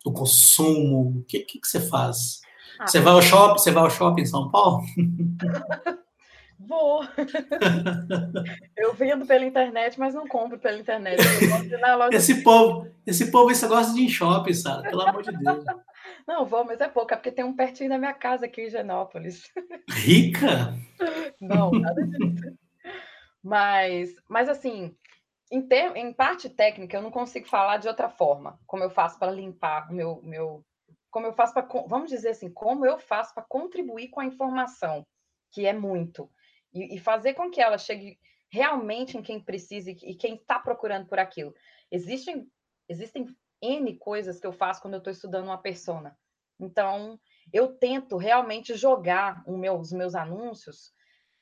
[0.03, 1.19] do consumo?
[1.19, 2.38] O que, que, que você faz?
[2.79, 3.57] Ah, você vai ao shopping?
[3.57, 4.83] Você vai ao shopping em São Paulo?
[6.69, 7.01] Vou.
[8.77, 11.19] eu vendo pela internet, mas não compro pela internet.
[12.11, 14.89] esse povo, esse povo só gosta de ir em shopping, sabe?
[14.89, 15.63] Pelo amor de Deus.
[16.27, 18.69] Não, vou, mas é pouco, é porque tem um pertinho da minha casa aqui em
[18.69, 19.49] Genópolis.
[19.89, 20.75] Rica?
[21.41, 22.55] Não, nada disso.
[23.41, 24.95] Mas, mas assim,
[25.51, 29.17] em, ter, em parte técnica, eu não consigo falar de outra forma, como eu faço
[29.17, 30.63] para limpar o meu, meu,
[31.09, 35.05] como eu faço para, vamos dizer assim, como eu faço para contribuir com a informação,
[35.51, 36.29] que é muito,
[36.73, 38.19] e, e, fazer com que ela chegue
[38.51, 41.53] realmente em quem precisa e, quem está procurando por aquilo.
[41.91, 42.47] Existem,
[42.87, 43.25] existem
[43.61, 46.17] N coisas que eu faço quando eu estou estudando uma persona.
[46.59, 47.19] Então,
[47.53, 50.91] eu tento realmente jogar meu, os meus anúncios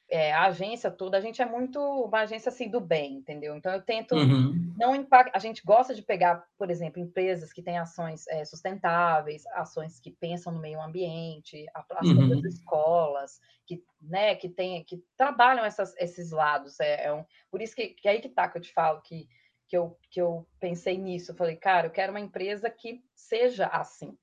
[0.10, 3.56] é, a agência toda, a gente é muito uma agência assim do bem, entendeu?
[3.58, 4.74] Então eu tento uhum.
[4.78, 5.36] não impactar.
[5.36, 10.12] A gente gosta de pegar, por exemplo, empresas que têm ações é, sustentáveis, ações que
[10.12, 12.40] pensam no meio ambiente, as uhum.
[12.46, 16.80] escolas, que, né, que tem, que trabalham essas, esses lados.
[16.80, 19.02] É, é um, por isso que, que é aí que tá que eu te falo
[19.02, 19.28] que,
[19.68, 21.32] que, eu, que eu pensei nisso.
[21.32, 24.18] Eu falei, cara, eu quero uma empresa que seja assim.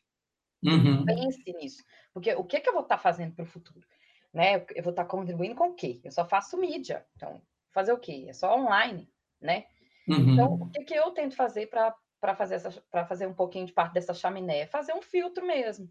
[0.64, 1.05] Uhum.
[1.05, 1.85] Pense nisso.
[2.14, 3.87] Porque o que, que eu vou estar tá fazendo para o futuro?
[4.35, 4.66] Né?
[4.75, 6.01] Eu vou estar contribuindo com o quê?
[6.03, 7.07] Eu só faço mídia.
[7.14, 7.40] Então,
[7.73, 8.27] fazer o quê?
[8.29, 9.09] É só online,
[9.40, 9.64] né?
[10.09, 10.33] Uhum.
[10.33, 12.70] Então, o que, que eu tento fazer para fazer, essa,
[13.07, 14.66] fazer um pouquinho de parte dessa chaminé?
[14.66, 15.88] Fazer um filtro mesmo.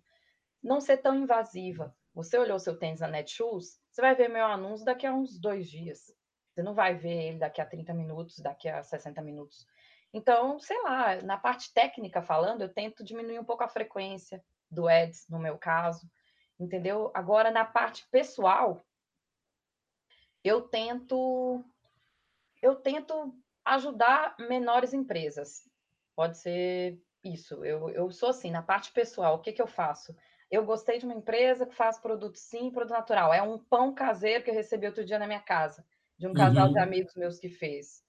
[0.61, 1.95] não ser tão invasiva.
[2.13, 5.67] Você olhou seu tênis na Netshoes, você vai ver meu anúncio daqui a uns dois
[5.67, 6.13] dias.
[6.51, 9.65] Você não vai ver ele daqui a 30 minutos, daqui a 60 minutos.
[10.13, 14.87] Então, sei lá, na parte técnica falando, eu tento diminuir um pouco a frequência do
[14.87, 16.07] ads, no meu caso,
[16.59, 17.11] entendeu?
[17.13, 18.85] Agora, na parte pessoal,
[20.43, 21.63] eu tento
[22.61, 23.35] eu tento
[23.65, 25.69] ajudar menores empresas.
[26.15, 27.63] Pode ser isso.
[27.65, 30.15] Eu, eu sou assim, na parte pessoal, o que, que eu faço?
[30.49, 33.33] Eu gostei de uma empresa que faz produto sim, produto natural.
[33.33, 35.85] É um pão caseiro que eu recebi outro dia na minha casa,
[36.17, 36.73] de um casal uhum.
[36.73, 38.03] de amigos meus que fez.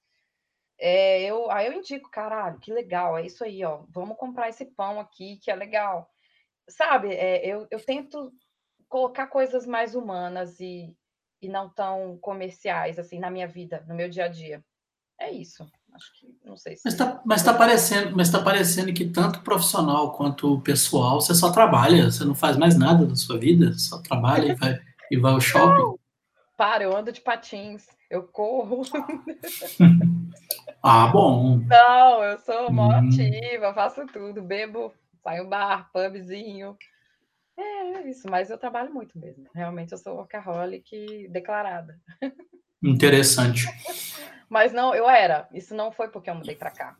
[0.78, 3.84] É, eu, aí eu indico, caralho, que legal, é isso aí, ó.
[3.88, 6.13] Vamos comprar esse pão aqui, que é legal.
[6.68, 8.32] Sabe, é, eu, eu tento
[8.88, 10.96] colocar coisas mais humanas e,
[11.42, 14.64] e não tão comerciais, assim, na minha vida, no meu dia a dia.
[15.20, 15.66] É isso.
[15.94, 16.82] Acho que, não sei se...
[16.84, 21.52] Mas está mas tá parecendo, mas tá parecendo que tanto profissional quanto pessoal, você só
[21.52, 25.32] trabalha, você não faz mais nada da sua vida, só trabalha e vai, e vai
[25.32, 25.82] ao shopping.
[25.82, 25.98] Não.
[26.56, 28.82] Para, eu ando de patins, eu corro.
[30.82, 31.58] ah, bom.
[31.58, 33.08] Não, eu sou mó hum.
[33.08, 34.92] ativa, faço tudo, bebo,
[35.24, 36.76] saio bar, pubzinho.
[37.56, 39.48] É isso, mas eu trabalho muito mesmo.
[39.54, 41.98] Realmente eu sou workaholic declarada.
[42.82, 43.66] Interessante.
[44.46, 45.48] Mas não, eu era.
[45.52, 46.96] Isso não foi porque eu mudei para cá.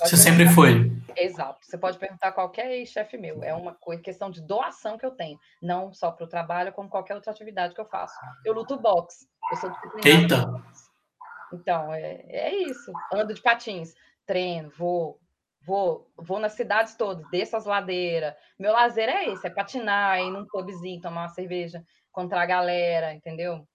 [0.00, 0.90] Você, sempre foi.
[1.16, 1.58] Exato.
[1.62, 3.42] Você pode perguntar a qualquer chefe meu.
[3.42, 5.38] É uma coisa, questão de doação que eu tenho.
[5.60, 8.14] Não só para o trabalho, como qualquer outra atividade que eu faço.
[8.44, 9.28] Eu luto boxe.
[9.50, 9.72] Eu sou
[10.04, 10.46] Eita!
[11.52, 12.92] Então, é, é isso.
[13.12, 15.20] Ando de patins, treino, vou,
[15.62, 18.34] vou, vou nas cidades todas, desço as ladeiras.
[18.58, 23.14] Meu lazer é esse, é patinar, ir num pubzinho, tomar uma cerveja, encontrar a galera,
[23.14, 23.66] entendeu?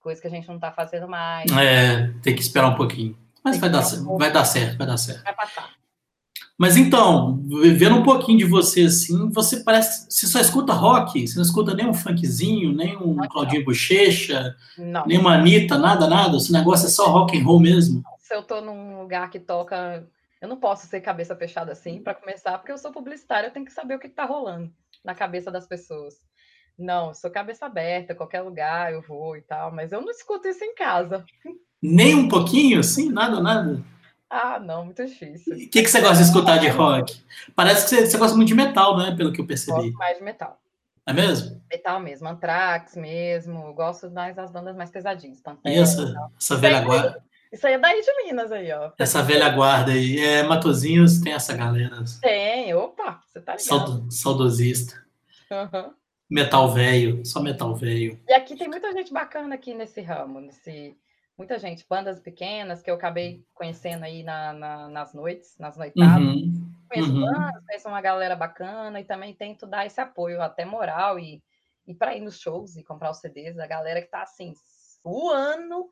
[0.00, 1.50] coisa que a gente não está fazendo mais.
[1.52, 3.16] É, tem que esperar um pouquinho.
[3.44, 5.22] Mas vai dar, um vai dar certo, vai dar certo.
[5.22, 5.70] Vai passar.
[6.58, 7.42] Mas então,
[7.74, 10.06] vendo um pouquinho de você assim, você parece.
[10.10, 11.26] Você só escuta rock?
[11.26, 14.54] Você não escuta nem um funkzinho, nem um não, Claudinho Bochecha,
[15.06, 16.36] nem uma Anitta, nada, nada?
[16.36, 18.02] Esse negócio é só rock and roll mesmo?
[18.18, 20.06] Se eu tô num lugar que toca.
[20.40, 23.66] Eu não posso ser cabeça fechada assim, para começar, porque eu sou publicitária, eu tenho
[23.66, 24.72] que saber o que está rolando
[25.04, 26.14] na cabeça das pessoas.
[26.78, 30.64] Não, sou cabeça aberta, qualquer lugar eu vou e tal, mas eu não escuto isso
[30.64, 31.24] em casa.
[31.82, 33.10] Nem um pouquinho, assim?
[33.10, 33.82] Nada, nada?
[34.30, 35.54] Ah, não, muito difícil.
[35.54, 37.22] O que, que você gosta de escutar de rock?
[37.54, 39.14] Parece que você, você gosta muito de metal, né?
[39.14, 39.90] Pelo que eu percebi.
[39.90, 40.58] Gosto mais de metal.
[41.04, 41.60] É mesmo?
[41.68, 43.74] Metal mesmo, Anthrax mesmo.
[43.74, 45.40] Gosto mais das bandas mais pesadinhas.
[45.40, 47.22] Pantera, essa, essa velha guarda?
[47.52, 48.92] Isso aí é daí de Minas aí, ó.
[48.98, 50.20] Essa velha guarda aí.
[50.20, 51.96] É, Matozinhos tem essa galera.
[52.20, 54.10] Tem, opa, você tá ligado.
[54.10, 55.04] Saudosista.
[55.50, 55.92] Uhum.
[56.30, 58.20] Metal velho, só metal velho.
[58.28, 60.96] E aqui tem muita gente bacana aqui nesse ramo, nesse
[61.36, 66.22] muita gente, bandas pequenas que eu acabei conhecendo aí na, na, nas noites, nas noitadas.
[66.22, 67.20] Uhum, conheço uhum.
[67.24, 71.42] bandas, conheço uma galera bacana e também tento dar esse apoio até moral e,
[71.86, 74.52] e para ir nos shows e comprar os CDs, a galera que tá assim,
[75.02, 75.88] suando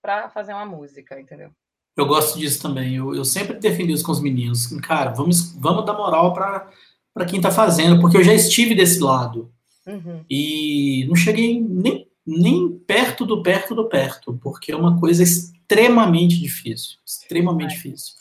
[0.00, 1.50] para fazer uma música, entendeu?
[1.96, 2.96] Eu gosto disso também.
[2.96, 4.66] Eu, eu sempre defendi isso com os meninos.
[4.82, 9.52] Cara, vamos, vamos dar moral para quem tá fazendo, porque eu já estive desse lado.
[9.86, 10.24] Uhum.
[10.28, 16.38] E não cheguei nem, nem perto do perto do perto, porque é uma coisa extremamente
[16.38, 17.76] difícil, extremamente é.
[17.76, 18.14] difícil.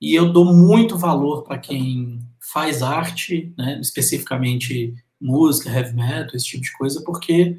[0.00, 6.46] E eu dou muito valor para quem faz arte, né, especificamente música, heavy metal, esse
[6.46, 7.56] tipo de coisa, porque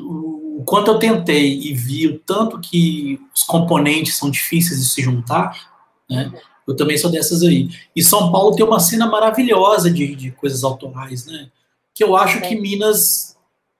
[0.00, 5.00] o quanto eu tentei e vi o tanto que os componentes são difíceis de se
[5.00, 5.70] juntar,
[6.10, 6.32] né,
[6.66, 7.68] eu também sou dessas aí.
[7.94, 11.50] E São Paulo tem uma cena maravilhosa de, de coisas autorais, né?
[11.96, 13.38] que eu acho que Minas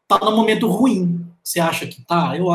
[0.09, 1.31] tá num momento ruim.
[1.45, 2.35] Você acha que tá?
[2.35, 2.47] Eu,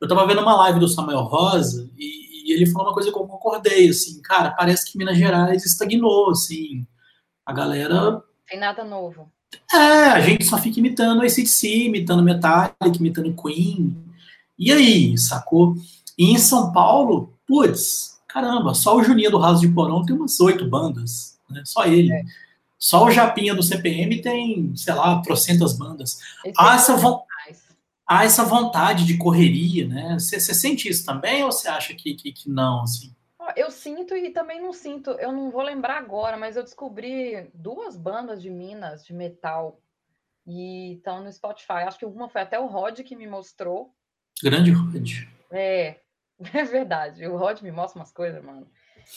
[0.00, 3.16] eu tava vendo uma live do Samuel Rosa e, e ele falou uma coisa que
[3.16, 6.84] eu concordei, assim, cara, parece que Minas Gerais estagnou, assim,
[7.46, 8.20] a galera...
[8.48, 9.30] Tem nada novo.
[9.72, 13.96] É, a gente só fica imitando ACDC, imitando Metallica, imitando Queen,
[14.58, 15.74] e aí, sacou?
[16.16, 20.38] E em São Paulo, putz, caramba, só o Juninho do Raso de Porão tem umas
[20.40, 21.62] oito bandas, né?
[21.64, 22.12] Só ele.
[22.12, 22.22] É.
[22.78, 26.18] Só o Japinha do CPM tem, sei lá, trocentas bandas.
[26.56, 27.22] há, essa vo...
[28.06, 30.16] há essa vontade de correria, né?
[30.18, 33.12] Você sente isso também ou você acha que, que, que não, assim?
[33.56, 35.10] Eu sinto e também não sinto.
[35.12, 39.80] Eu não vou lembrar agora, mas eu descobri duas bandas de Minas de metal
[40.46, 41.84] e estão no Spotify.
[41.86, 43.94] Acho que uma foi até o Rod que me mostrou.
[44.42, 45.26] Grande Rod.
[45.50, 46.00] É,
[46.52, 47.26] é verdade.
[47.26, 48.68] O Rod me mostra umas coisas, mano.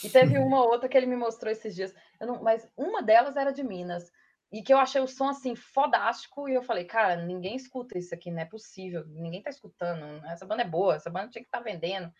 [0.02, 3.50] E teve uma outra que ele me mostrou esses dias, não, mas uma delas era
[3.50, 4.12] de Minas,
[4.52, 8.14] e que eu achei o som assim fodástico, e eu falei, cara, ninguém escuta isso
[8.14, 11.48] aqui, não é possível, ninguém tá escutando, essa banda é boa, essa banda tinha que
[11.48, 12.12] estar tá vendendo.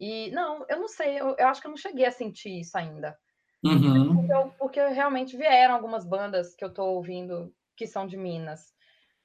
[0.00, 2.76] E não, eu não sei, eu, eu, acho que eu não cheguei a sentir isso
[2.78, 3.16] ainda.
[3.62, 4.16] Uhum.
[4.16, 8.72] Porque, eu, porque, realmente vieram algumas bandas que eu tô ouvindo que são de Minas.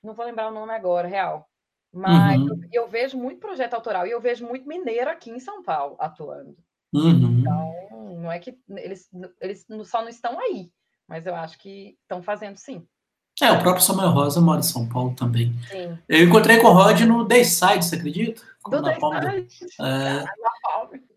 [0.03, 1.49] Não vou lembrar o nome agora, real.
[1.93, 2.59] Mas uhum.
[2.73, 5.95] eu, eu, vejo muito projeto autoral e eu vejo muito mineiro aqui em São Paulo
[5.97, 6.57] atuando.
[6.93, 7.39] Uhum.
[7.39, 7.73] Então,
[8.21, 9.09] não é que eles,
[9.39, 10.69] eles só não estão aí,
[11.07, 12.85] mas eu acho que estão fazendo sim.
[13.41, 15.53] É, o próprio Samuel Rosa mora em São Paulo também.
[15.69, 15.97] Sim.
[16.07, 18.41] Eu encontrei com o Rod no Dayside, você acredita?
[18.69, 19.47] Do na Dayside?
[19.81, 20.25] É,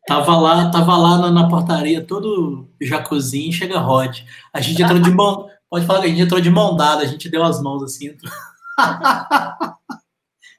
[0.07, 4.21] tava lá, tava lá na, na portaria, todo jacuzzi, chega Rod.
[4.53, 7.07] A gente entrou de mão, pode falar que a gente entrou de mão dada, a
[7.07, 8.09] gente deu as mãos assim.
[8.09, 8.33] Entrou.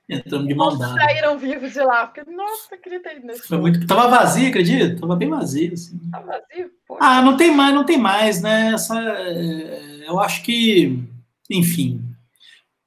[0.10, 0.96] Entramos de mão dada.
[0.96, 3.86] saíram vivos de lá, porque, nossa, ido nesse Foi muito...
[3.86, 5.00] Tava vazio, acredita?
[5.00, 5.72] Tava bem vazio.
[5.72, 6.00] Assim.
[6.10, 6.72] Tava vazio?
[6.88, 7.00] Poxa.
[7.00, 8.72] Ah, não tem mais, não tem mais, né?
[8.74, 11.08] Essa, é, eu acho que,
[11.50, 12.04] enfim,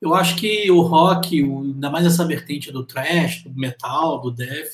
[0.00, 4.72] eu acho que o rock, ainda mais essa vertente do trash, do metal, do death,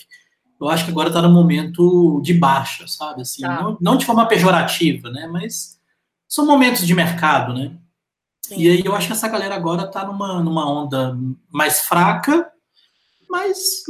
[0.60, 3.22] eu acho que agora tá no momento de baixa, sabe?
[3.22, 3.62] Assim, tá.
[3.62, 5.28] não, não de forma pejorativa, né?
[5.30, 5.78] Mas
[6.28, 7.76] são momentos de mercado, né?
[8.42, 8.56] Sim.
[8.58, 11.16] E aí eu acho que essa galera agora tá numa, numa onda
[11.50, 12.50] mais fraca,
[13.28, 13.82] mas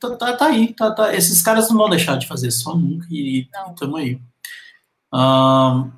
[0.00, 0.72] tá, tá, tá aí.
[0.72, 4.20] Tá, tá, Esses caras não vão deixar de fazer só nunca e estamos aí.
[5.12, 5.92] O um,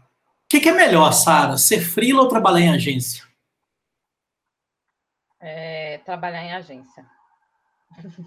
[0.49, 1.57] que, que, é melhor, Sara?
[1.59, 3.30] Ser frila ou trabalhar em agência?
[5.41, 7.05] É, trabalhar em agência.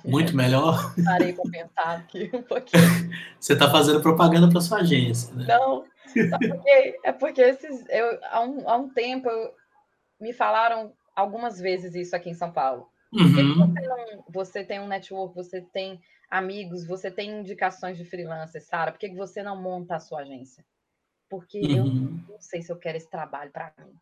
[0.04, 0.94] Muito melhor?
[1.06, 2.82] Parei para pensar aqui um pouquinho.
[3.40, 5.46] Você está fazendo propaganda para sua agência, né?
[5.48, 9.54] Não, porque, é porque esses, eu, há, um, há um tempo eu,
[10.20, 12.90] me falaram algumas vezes isso aqui em São Paulo.
[13.12, 13.30] Uhum.
[13.30, 18.92] Você, não, você, tem um network, você tem amigos, você tem indicações de freelancer, Sara,
[18.92, 20.66] por que você não monta a sua agência?
[21.30, 21.78] Porque uhum.
[21.78, 21.86] eu
[22.34, 23.94] não sei se eu quero esse trabalho para mim.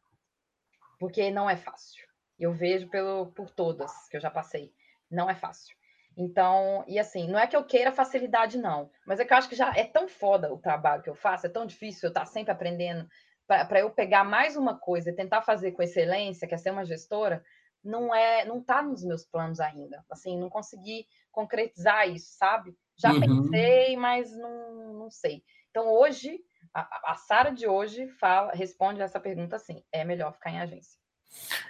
[0.99, 2.10] Porque não é fácil.
[2.41, 4.73] Eu vejo pelo, por todas que eu já passei.
[5.09, 5.75] Não é fácil.
[6.17, 9.47] Então, e assim, não é que eu queira facilidade, não, mas é que eu acho
[9.47, 12.25] que já é tão foda o trabalho que eu faço, é tão difícil eu estar
[12.25, 13.07] sempre aprendendo,
[13.47, 16.85] para eu pegar mais uma coisa e tentar fazer com excelência, que é ser uma
[16.85, 17.43] gestora,
[17.83, 20.03] não é, não está nos meus planos ainda.
[20.09, 22.75] Assim, não consegui concretizar isso, sabe?
[22.97, 23.19] Já uhum.
[23.19, 25.43] pensei, mas não, não sei.
[25.69, 26.39] Então hoje,
[26.73, 31.00] a, a Sara de hoje fala, responde essa pergunta assim: é melhor ficar em agência.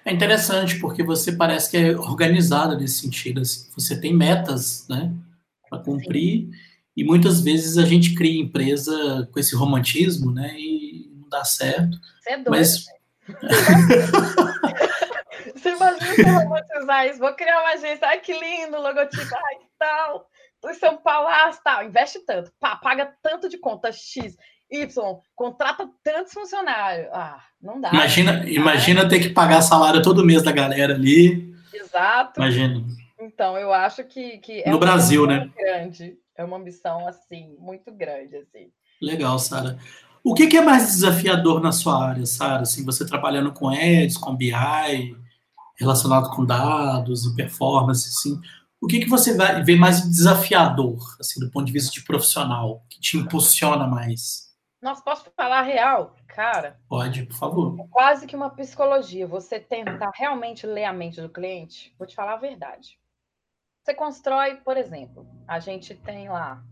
[0.06, 3.42] É interessante porque você parece que é organizada nesse sentido.
[3.42, 3.70] Assim.
[3.76, 5.12] Você tem metas, né,
[5.70, 6.48] para cumprir.
[6.48, 6.52] Sim.
[6.96, 10.54] E muitas vezes a gente cria empresa com esse romantismo, né?
[10.58, 11.98] E dar certo.
[12.22, 12.50] Você é doido.
[12.50, 12.86] Mas...
[15.56, 17.20] Você imagina romantizar isso?
[17.20, 20.28] Vou criar uma agência, ai que lindo, logotipo, ai que tal.
[20.66, 24.36] Em São Paulo, ah, tal, investe tanto, pá, paga tanto de conta X,
[24.72, 24.88] Y,
[25.36, 27.08] contrata tantos funcionários.
[27.12, 27.90] Ah, não dá.
[27.90, 28.52] Imagina, né?
[28.52, 31.54] imagina ter que pagar salário todo mês da galera ali.
[31.74, 32.40] Exato.
[32.40, 32.82] Imagina.
[33.20, 35.50] Então, eu acho que, que é no Brasil, né?
[35.58, 36.18] Grande.
[36.38, 38.72] É uma ambição assim muito grande assim.
[39.02, 39.78] Legal, Sara.
[40.24, 42.62] O que, que, é mais desafiador na sua área, Sara?
[42.62, 45.18] Assim, você trabalhando com ads, com BI,
[45.76, 48.40] relacionado com dados e performance, assim,
[48.80, 52.84] o que, que você vai ver mais desafiador, assim, do ponto de vista de profissional,
[52.90, 54.51] que te impulsiona mais?
[54.82, 56.80] Nossa, posso falar real, cara?
[56.90, 57.80] Pode, por favor.
[57.80, 59.28] É quase que uma psicologia.
[59.28, 61.94] Você tentar realmente ler a mente do cliente.
[62.00, 63.00] Vou te falar a verdade.
[63.84, 66.64] Você constrói, por exemplo, a gente tem lá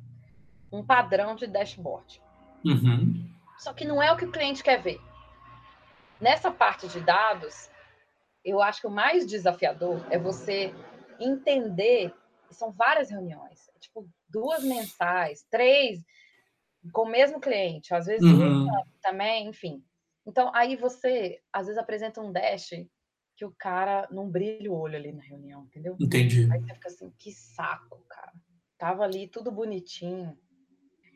[0.72, 2.22] um padrão de dashboard.
[2.66, 3.30] Uhum.
[3.60, 5.00] Só que não é o que o cliente quer ver.
[6.20, 7.70] Nessa parte de dados,
[8.44, 10.74] eu acho que o mais desafiador é você
[11.20, 12.14] entender.
[12.50, 16.04] São várias reuniões, tipo duas mensais, três
[16.92, 18.68] com o mesmo cliente, às vezes uhum.
[19.02, 19.84] também, enfim.
[20.26, 22.72] Então aí você às vezes apresenta um dash
[23.36, 25.96] que o cara não brilha o olho ali na reunião, entendeu?
[26.00, 26.52] Entendi.
[26.52, 28.34] Aí você fica assim, que saco, cara.
[28.78, 30.38] Tava ali tudo bonitinho.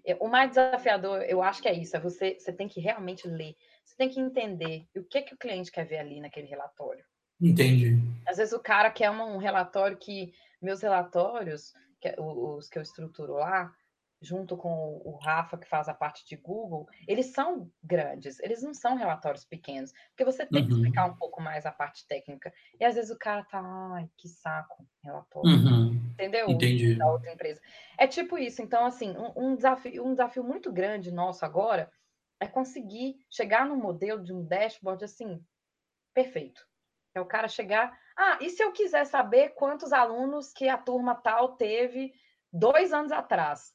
[0.06, 3.28] É, o mais desafiador, eu acho que é isso, é você, você tem que realmente
[3.28, 7.04] ler, você tem que entender o que, que o cliente quer ver ali naquele relatório.
[7.42, 7.98] Entendi.
[8.26, 13.34] Às vezes o cara quer um relatório que, meus relatórios, que, os que eu estruturo
[13.34, 13.74] lá,
[14.24, 18.74] junto com o Rafa, que faz a parte de Google, eles são grandes, eles não
[18.74, 20.68] são relatórios pequenos, porque você tem uhum.
[20.68, 22.54] que explicar um pouco mais a parte técnica.
[22.80, 23.62] E às vezes o cara tá,
[23.94, 25.50] ai, que saco, relatório.
[25.50, 25.94] Uhum.
[26.14, 26.50] Entendeu?
[26.50, 26.96] Entendi.
[26.96, 27.60] Da outra empresa.
[27.98, 28.62] É tipo isso.
[28.62, 31.92] Então, assim, um, um, desafio, um desafio muito grande nosso agora
[32.40, 35.44] é conseguir chegar num modelo de um dashboard assim,
[36.14, 36.66] perfeito.
[37.14, 37.96] É o cara chegar.
[38.18, 42.14] Ah, e se eu quiser saber quantos alunos que a turma tal teve
[42.52, 43.74] dois anos atrás?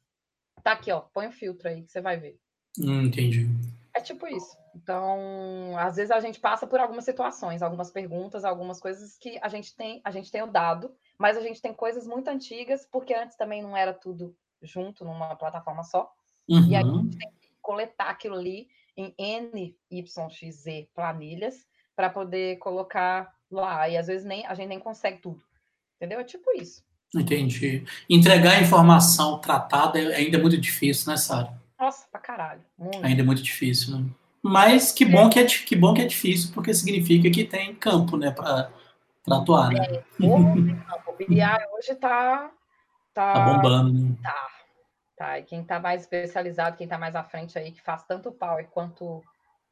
[0.62, 1.00] Tá aqui, ó.
[1.00, 2.38] Põe o filtro aí que você vai ver.
[2.78, 3.46] Hum, entendi.
[3.94, 4.56] É tipo isso.
[4.74, 9.48] Então, às vezes a gente passa por algumas situações, algumas perguntas, algumas coisas que a
[9.48, 13.12] gente tem, a gente tem o dado, mas a gente tem coisas muito antigas, porque
[13.12, 16.12] antes também não era tudo junto numa plataforma só.
[16.48, 16.68] Uhum.
[16.68, 17.02] E aí a uhum.
[17.02, 23.88] gente tem que coletar aquilo ali em NYXZ planilhas para poder colocar lá.
[23.88, 25.42] E às vezes nem a gente nem consegue tudo.
[25.96, 26.20] Entendeu?
[26.20, 26.84] É tipo isso.
[27.14, 27.84] Entendi.
[28.08, 31.52] Entregar informação tratada é ainda é muito difícil, né, Sara?
[31.78, 32.60] Nossa, pra caralho.
[32.78, 33.04] Muito.
[33.04, 34.04] Ainda é muito difícil, né?
[34.42, 38.16] Mas que bom que é, que bom que é difícil, porque significa que tem campo,
[38.16, 38.70] né, para
[39.28, 39.84] atuar, né?
[39.84, 41.40] É, o BI
[41.74, 42.50] hoje tá,
[43.12, 44.14] tá, tá bombando, né?
[44.22, 44.48] Tá.
[45.18, 48.28] Tá, e quem tá mais especializado, quem tá mais à frente aí, que faz tanto
[48.28, 49.20] o Power quanto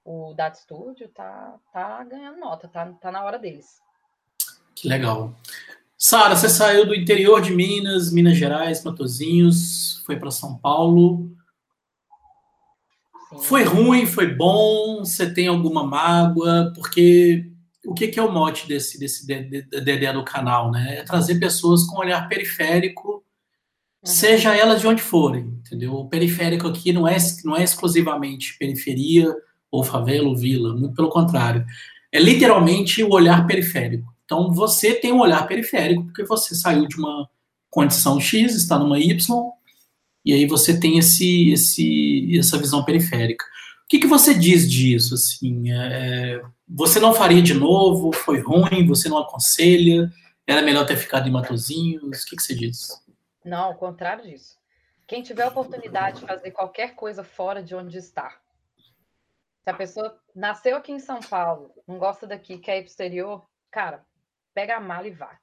[0.04, 3.80] o Data Studio, tá, tá ganhando nota, tá, tá na hora deles.
[4.74, 5.32] Que legal.
[5.98, 11.30] Sara, você saiu do interior de Minas, Minas Gerais, Matozinhos, foi para São Paulo.
[13.30, 13.42] Sim.
[13.42, 14.98] Foi ruim, foi bom?
[14.98, 16.72] Você tem alguma mágoa?
[16.74, 17.50] Porque
[17.86, 20.98] o que, que é o mote desse, desse DD do canal, né?
[20.98, 23.24] É trazer pessoas com olhar periférico
[24.06, 25.94] seja ela de onde forem, entendeu?
[25.94, 29.34] O periférico aqui não é, não é exclusivamente periferia
[29.70, 31.64] ou favela ou vila, muito pelo contrário.
[32.12, 34.14] É literalmente o olhar periférico.
[34.26, 37.30] Então, você tem um olhar periférico porque você saiu de uma
[37.70, 39.16] condição X, está numa Y,
[40.24, 43.44] e aí você tem esse, esse, essa visão periférica.
[43.44, 45.14] O que, que você diz disso?
[45.14, 48.12] Assim, é, você não faria de novo?
[48.12, 48.84] Foi ruim?
[48.88, 50.10] Você não aconselha?
[50.44, 52.24] Era melhor ter ficado em Matozinhos?
[52.24, 53.00] O que, que você diz?
[53.44, 54.56] Não, ao contrário disso.
[55.06, 58.36] Quem tiver a oportunidade de fazer qualquer coisa fora de onde está.
[59.62, 62.90] Se a pessoa nasceu aqui em São Paulo, não gosta daqui, quer ir para o
[62.90, 64.04] exterior, cara,
[64.56, 65.38] pega a mala e vá.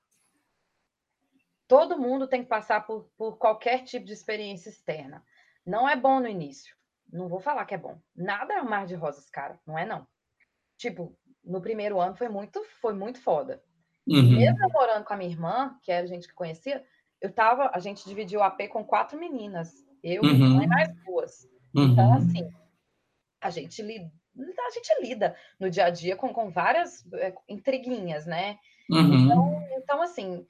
[1.68, 5.24] Todo mundo tem que passar por, por qualquer tipo de experiência externa.
[5.64, 6.76] Não é bom no início.
[7.12, 8.02] Não vou falar que é bom.
[8.16, 9.60] Nada é um mar de rosas, cara.
[9.68, 10.08] Não é, não.
[10.78, 13.64] Tipo, no primeiro ano foi muito, foi muito foda.
[14.08, 14.32] Uhum.
[14.32, 16.84] Mesmo morando com a minha irmã, que era gente que conhecia,
[17.22, 19.72] eu tava, a gente dividiu o AP com quatro meninas,
[20.04, 20.64] eu, uhum.
[20.64, 21.48] e mais duas.
[21.76, 21.92] Uhum.
[21.92, 22.50] Então, assim,
[23.40, 28.26] a gente lida, a gente lida no dia a dia com, com várias é, intriguinhas,
[28.26, 28.58] né?
[28.90, 29.26] Uhum.
[29.26, 30.48] Então, então, assim,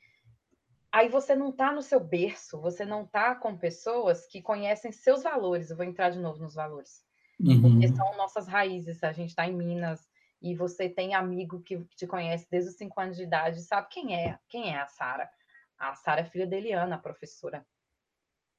[0.91, 5.23] aí você não tá no seu berço, você não tá com pessoas que conhecem seus
[5.23, 5.69] valores.
[5.69, 7.03] Eu vou entrar de novo nos valores.
[7.37, 7.95] Porque uhum.
[7.95, 10.07] são nossas raízes, a gente está em Minas,
[10.41, 14.15] e você tem amigo que, te conhece desde os cinco anos de idade, sabe quem
[14.15, 15.29] é, quem é a Sara.
[15.77, 17.65] A Sara é filha da Eliana, a professora.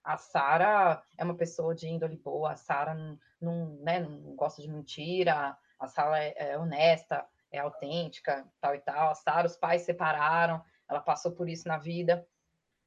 [0.03, 4.61] A Sara é uma pessoa de índole boa, a Sara não, não, né, não gosta
[4.61, 9.11] de mentira, a Sara é, é honesta, é autêntica, tal e tal.
[9.11, 12.27] A Sara, os pais separaram, ela passou por isso na vida.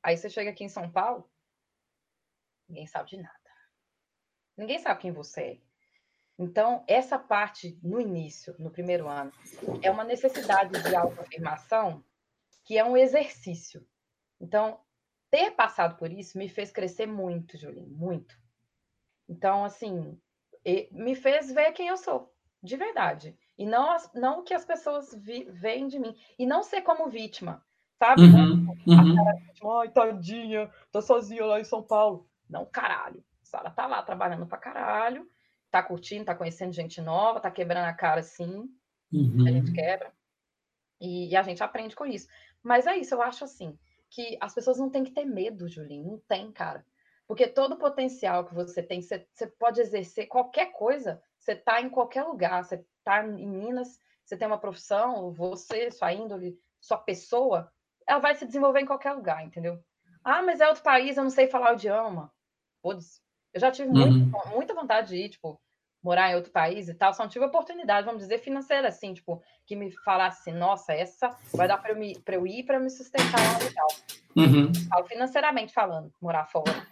[0.03, 1.29] Aí você chega aqui em São Paulo,
[2.67, 3.37] ninguém sabe de nada.
[4.55, 5.61] Ninguém sabe quem você é.
[6.39, 9.31] Então, essa parte no início, no primeiro ano,
[9.81, 12.03] é uma necessidade de autoafirmação
[12.63, 13.87] que é um exercício.
[14.39, 14.79] Então,
[15.31, 18.37] ter passado por isso me fez crescer muito, Julinho, muito.
[19.27, 20.19] Então, assim,
[20.91, 23.37] me fez ver quem eu sou, de verdade.
[23.57, 26.15] E não, não o que as pessoas vi, veem de mim.
[26.37, 27.63] E não ser como vítima,
[27.97, 28.21] sabe?
[28.21, 29.79] Uhum, uhum.
[29.79, 32.29] Ai, tadinha, tô sozinha lá em São Paulo.
[32.49, 33.23] Não, caralho.
[33.41, 35.27] A Sara tá lá trabalhando pra caralho,
[35.71, 38.69] tá curtindo, tá conhecendo gente nova, tá quebrando a cara sim.
[39.11, 39.47] Uhum.
[39.47, 40.11] A gente quebra.
[40.99, 42.27] E, e a gente aprende com isso.
[42.61, 43.77] Mas é isso, eu acho assim
[44.09, 46.11] que as pessoas não têm que ter medo, Julinho.
[46.11, 46.85] Não tem, cara.
[47.27, 51.21] Porque todo o potencial que você tem, você, você pode exercer qualquer coisa.
[51.37, 52.63] Você está em qualquer lugar.
[52.63, 57.71] Você está em Minas, você tem uma profissão, você, sua índole, sua pessoa,
[58.05, 59.79] ela vai se desenvolver em qualquer lugar, entendeu?
[60.23, 62.31] Ah, mas é outro país, eu não sei falar o idioma.
[62.81, 63.21] Foda-se.
[63.53, 63.95] Eu já tive uhum.
[63.95, 65.59] muito, muita vontade de ir, tipo,
[66.03, 69.41] morar em outro país e tal, só não tive oportunidade, vamos dizer, financeira, assim, tipo,
[69.65, 73.87] que me falasse, nossa, essa vai dar para eu, eu ir para me sustentar legal.
[74.35, 74.71] Uhum.
[75.07, 76.85] Financeiramente falando, morar fora.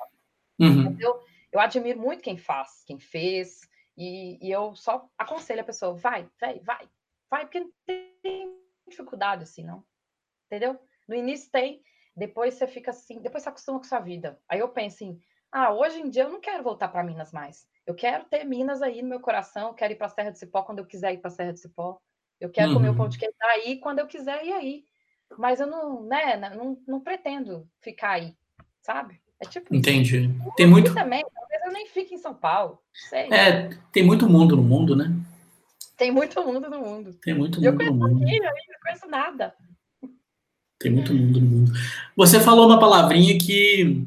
[0.60, 0.96] Uhum.
[1.00, 1.20] Eu,
[1.52, 3.62] eu admiro muito quem faz, quem fez,
[3.98, 6.90] e, e eu só aconselho a pessoa, vai, vai, vai,
[7.30, 9.84] vai, porque não tem dificuldade assim, não.
[10.48, 10.80] Entendeu?
[11.08, 11.82] No início tem,
[12.16, 14.40] depois você fica assim, depois você acostuma com sua vida.
[14.48, 15.20] Aí eu penso assim,
[15.52, 17.68] ah, hoje em dia eu não quero voltar para Minas mais.
[17.86, 20.40] Eu quero ter Minas aí no meu coração, eu quero ir para a Serra de
[20.40, 22.00] Cipó quando eu quiser ir para a Serra de Cipó.
[22.40, 22.74] Eu quero uhum.
[22.76, 24.86] comer o pão de queijo aí quando eu quiser ir aí.
[25.38, 28.38] Mas eu não, né, não, não pretendo ficar aí,
[28.82, 29.22] sabe?
[29.42, 30.26] É tipo Entendi.
[30.26, 30.54] Isso.
[30.56, 32.80] Tem muito também, talvez eu nem fique em São Paulo.
[33.10, 33.32] Sei.
[33.32, 35.14] É, tem muito mundo no mundo, né?
[35.98, 37.14] Tem muito mundo no mundo.
[37.22, 38.22] Tem muito mundo eu no mundo.
[38.22, 39.54] Eu não conheço nada.
[40.80, 41.72] Tem muito mundo no mundo.
[42.16, 44.06] Você falou uma palavrinha que,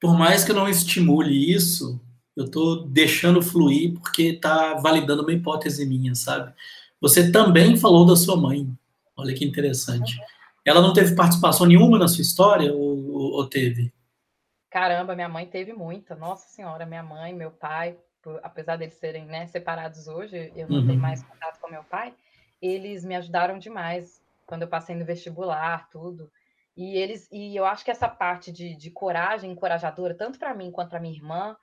[0.00, 2.00] por mais que eu não estimule isso,
[2.36, 6.52] eu estou deixando fluir porque está validando uma hipótese minha, sabe?
[7.00, 8.68] Você também falou da sua mãe.
[9.16, 10.16] Olha que interessante.
[10.64, 13.92] Ela não teve participação nenhuma na sua história ou, ou teve?
[14.70, 16.14] Caramba, minha mãe teve muita.
[16.14, 20.80] Nossa Senhora, minha mãe, meu pai, por, apesar deles serem né, separados hoje, eu não
[20.80, 20.86] uhum.
[20.86, 22.14] tenho mais contato com meu pai.
[22.60, 26.30] eles me ajudaram demais quando eu passei no vestibular, tudo.
[26.76, 30.70] E eles e eu acho que essa parte de, de coragem encorajadora, tanto para mim
[30.70, 31.56] quanto para minha irmã,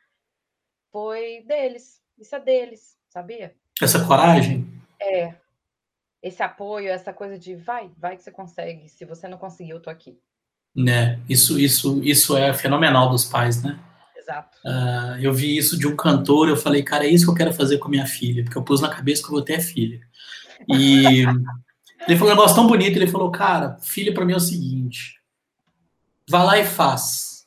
[0.92, 2.02] foi deles.
[2.18, 3.56] Isso é deles, sabia?
[3.82, 4.68] Essa coragem?
[5.00, 5.36] É.
[6.22, 8.90] Esse apoio, essa coisa de vai, vai que você consegue.
[8.90, 10.20] Se você não conseguir, eu tô aqui.
[10.76, 11.20] Né?
[11.30, 13.80] Isso, isso, isso é fenomenal dos pais, né?
[14.18, 14.58] Exato.
[14.66, 17.54] Uh, eu vi isso de um cantor, eu falei, cara, é isso que eu quero
[17.54, 20.02] fazer com minha filha, porque eu pus na cabeça que eu vou ter filha.
[20.68, 21.24] E
[22.08, 25.22] ele falou um negócio tão bonito, ele falou, cara, filha para mim é o seguinte,
[26.28, 27.46] vá lá e faz.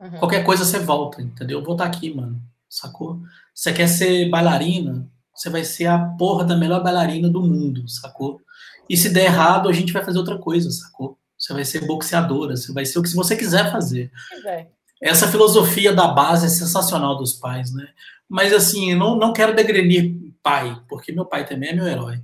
[0.00, 0.18] Uhum.
[0.18, 1.58] Qualquer coisa você volta, entendeu?
[1.60, 3.20] Eu vou estar aqui, mano, sacou?
[3.54, 8.40] Você quer ser bailarina, você vai ser a porra da melhor bailarina do mundo, sacou?
[8.88, 11.18] E se der errado, a gente vai fazer outra coisa, sacou?
[11.46, 14.10] Você vai ser boxeadora, você vai ser o que você quiser fazer.
[14.44, 14.66] É.
[15.00, 17.88] Essa filosofia da base é sensacional dos pais, né?
[18.28, 22.20] Mas assim, não, não quero degrenir pai, porque meu pai também é meu herói.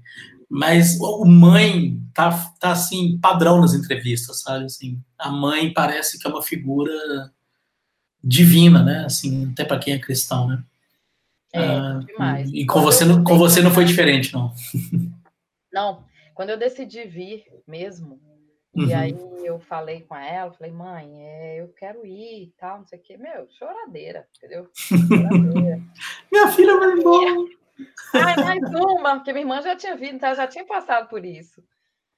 [0.50, 4.64] Mas o mãe tá, tá assim, padrão nas entrevistas, sabe?
[4.64, 6.92] Assim, a mãe parece que é uma figura
[8.22, 9.04] divina, né?
[9.04, 10.64] Assim, até para quem é cristão, né?
[11.52, 12.50] É, ah, demais.
[12.52, 14.52] E com você, não, com você não foi diferente, não?
[15.72, 16.04] Não.
[16.34, 18.20] Quando eu decidi vir mesmo,
[18.74, 18.86] Uhum.
[18.86, 22.86] E aí eu falei com ela, falei, mãe, é, eu quero ir e tal, não
[22.86, 23.16] sei o quê.
[23.18, 24.68] Meu, choradeira, entendeu?
[24.74, 25.80] Choradeira.
[26.32, 27.30] minha filha vai embora.
[28.14, 31.62] Ai, mais uma, porque minha irmã já tinha vindo, então já tinha passado por isso.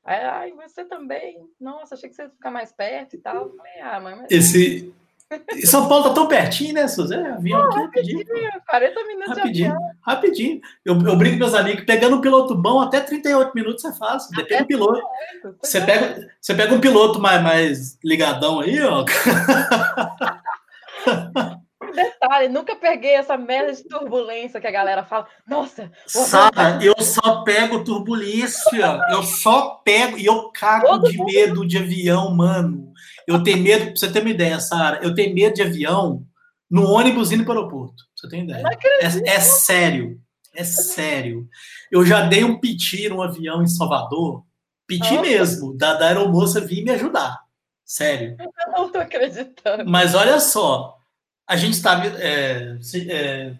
[0.04, 1.48] Aí, ai, você também?
[1.58, 3.50] Nossa, achei que você ia ficar mais perto e tal.
[3.56, 4.30] Falei, ah, mãe, mas...
[4.30, 4.94] Esse,
[5.64, 7.16] são Paulo tá tão pertinho, né, Suzé?
[7.16, 8.18] Avião aqui rapidinho.
[8.18, 10.60] rapidinho 40 minutos rapidinho, Rapidinho.
[10.84, 14.34] Eu, eu brinco com meus amigos pegando um piloto bom, até 38 minutos é fácil.
[14.36, 15.02] Depende do piloto.
[15.62, 19.04] Você pega, você pega um piloto mais, mais ligadão aí, ó.
[21.94, 25.26] Detalhe, nunca peguei essa merda de turbulência que a galera fala.
[25.46, 28.98] Nossa, Sara, eu só pego turbulência.
[29.10, 31.32] Eu só pego e eu cago Todo de mundo...
[31.32, 32.92] medo de avião, mano.
[33.26, 36.26] Eu tenho medo, pra você ter uma ideia, Sara, eu tenho medo de avião
[36.70, 38.04] no ônibus indo para o aeroporto.
[38.16, 38.64] Você tem ideia?
[39.00, 40.20] É, é, sério.
[40.54, 41.48] É sério.
[41.90, 44.44] Eu já dei um piti no avião em Salvador.
[44.86, 47.40] Piti mesmo, da, da aeromoça vir me ajudar.
[47.84, 48.36] Sério.
[48.38, 49.88] Eu não tô acreditando.
[49.88, 50.96] Mas olha só,
[51.46, 52.06] a gente estava.
[52.06, 53.54] É, é,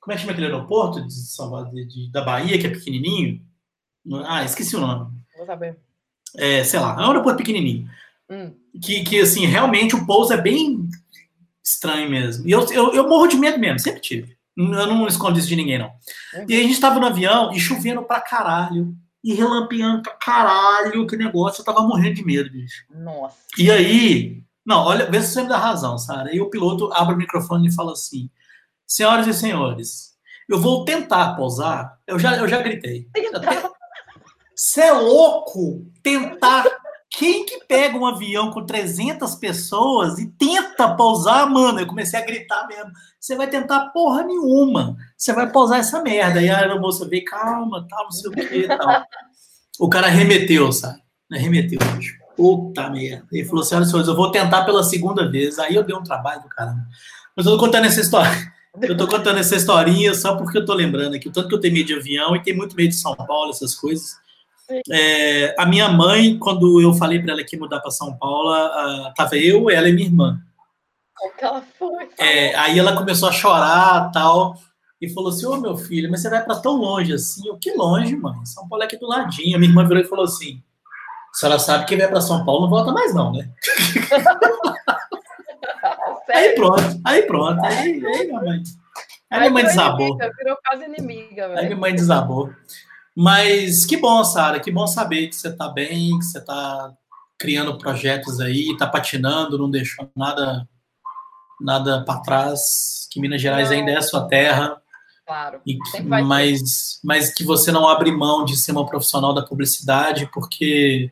[0.00, 3.42] como é que chama aquele aeroporto de Salvador, de, de, da Bahia, que é pequenininho?
[4.26, 5.10] Ah, esqueci o nome.
[5.36, 5.78] Vou saber.
[6.36, 7.88] É, sei lá, é um aeroporto pequenininho.
[8.30, 8.54] Hum.
[8.82, 10.88] Que, que, assim, realmente o pouso é bem
[11.64, 12.46] estranho mesmo.
[12.46, 14.36] E eu, eu, eu morro de medo mesmo, sempre tive.
[14.56, 15.92] Eu não escondo isso de ninguém, não.
[16.34, 16.46] Uhum.
[16.48, 18.94] E a gente tava no avião e chovendo pra caralho.
[19.22, 21.60] E relampeando pra caralho, que negócio.
[21.60, 22.84] Eu tava morrendo de medo, bicho.
[22.90, 23.36] Nossa.
[23.56, 26.34] E aí, não, olha, vê se você me dá razão, Sara.
[26.34, 28.30] E o piloto abre o microfone e fala assim:
[28.86, 30.14] Senhoras e senhores,
[30.48, 31.98] eu vou tentar pousar.
[32.06, 33.08] Eu já, eu já gritei.
[34.54, 36.64] Você é louco tentar
[37.18, 41.80] quem que pega um avião com 300 pessoas e tenta pousar, mano?
[41.80, 42.92] Eu comecei a gritar mesmo.
[43.18, 44.96] Você vai tentar porra nenhuma.
[45.16, 46.40] Você vai pousar essa merda.
[46.40, 49.04] E a aeromoça veio, calma, tal, não sei o que tal.
[49.80, 51.02] O cara remeteu, sabe?
[51.28, 52.14] Remeteu, bicho.
[52.36, 53.26] Puta merda.
[53.32, 55.58] Ele falou, senhoras e senhores, eu vou tentar pela segunda vez.
[55.58, 56.86] Aí eu dei um trabalho do caramba.
[57.34, 58.30] Mas eu tô contando essa história.
[58.80, 61.28] Eu tô contando essa historinha só porque eu tô lembrando aqui.
[61.28, 63.50] O tanto que eu tenho medo de avião e tenho muito medo de São Paulo,
[63.50, 64.16] essas coisas.
[64.90, 68.50] É, a minha mãe, quando eu falei para ela que ia mudar para São Paulo,
[68.50, 70.38] uh, tava eu, ela e minha irmã.
[71.14, 72.08] Como que ela foi?
[72.18, 74.56] É, aí ela começou a chorar tal
[75.00, 77.48] e falou assim: Ô meu filho, mas você vai para tão longe assim?
[77.48, 78.44] Eu, que longe, mãe?
[78.44, 79.56] São Paulo é aqui do ladinho.
[79.56, 80.62] A minha irmã virou e falou assim:
[81.34, 83.50] a senhora sabe que vai para São Paulo não volta mais, não, né?
[86.28, 87.64] aí pronto, aí pronto.
[87.64, 88.62] Aí, aí minha mãe.
[89.30, 90.06] Aí, minha mãe desabou.
[90.06, 91.60] Inimiga, virou quase inimiga, velho.
[91.60, 92.50] Aí minha mãe desabou.
[93.20, 96.92] Mas que bom, Sara, que bom saber que você está bem, que você está
[97.36, 100.68] criando projetos aí, está patinando, não deixou nada
[101.60, 103.76] nada para trás, que Minas Gerais não.
[103.76, 104.80] ainda é a sua terra.
[105.26, 105.60] Claro.
[105.66, 110.30] E que, mas, mas que você não abre mão de ser uma profissional da publicidade,
[110.32, 111.10] porque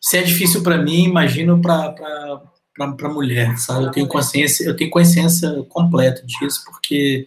[0.00, 1.92] se é difícil para mim, imagino para
[2.76, 3.86] para mulher, sabe?
[3.86, 7.26] Eu tenho consciência, eu tenho consciência completa disso, porque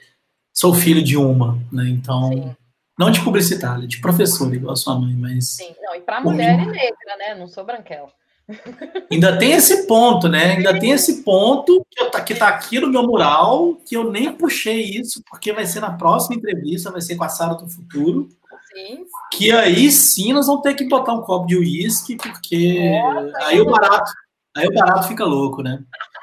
[0.53, 1.89] sou filho de uma, né?
[1.89, 2.55] Então, Sim.
[2.97, 5.49] Não de publicitária, de professora, igual a sua mãe, mas.
[5.49, 7.35] Sim, não, e para mulher e negra, né?
[7.35, 8.11] Não sou branquela.
[9.11, 10.53] Ainda tem esse ponto, né?
[10.53, 14.31] Ainda tem esse ponto que, eu, que tá aqui no meu mural, que eu nem
[14.31, 18.29] puxei isso, porque vai ser na próxima entrevista, vai ser com a Sara do Futuro.
[18.73, 19.05] Sim.
[19.33, 23.59] Que aí sim nós vamos ter que botar um copo de uísque, porque Nossa, aí
[23.59, 24.11] o barato,
[24.55, 25.83] aí o barato fica louco, né?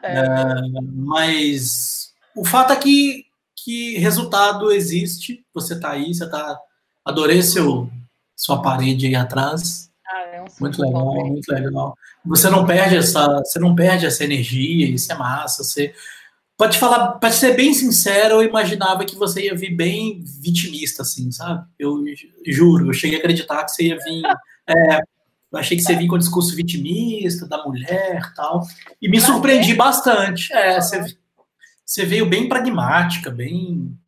[0.00, 0.20] É.
[0.20, 0.24] É,
[0.94, 3.24] mas o fato é que
[3.68, 5.44] que resultado existe.
[5.52, 6.58] Você está aí, você está.
[7.04, 7.90] Adorei seu,
[8.34, 9.90] sua parede aí atrás.
[10.06, 11.94] Ah, é um muito legal, muito legal.
[12.24, 15.62] Você não perde essa, você não perde essa energia, isso é massa.
[15.62, 15.92] Você
[16.56, 21.30] pode falar, para ser bem sincero, eu imaginava que você ia vir bem vitimista, assim,
[21.30, 21.66] sabe?
[21.78, 22.02] Eu
[22.46, 24.22] juro, eu cheguei a acreditar que você ia vir.
[24.70, 24.98] É,
[25.50, 28.66] eu achei que você vinha com o discurso vitimista da mulher tal.
[29.00, 30.52] E me surpreendi bastante.
[30.52, 31.16] É, você,
[31.88, 33.98] você veio bem pragmática, bem.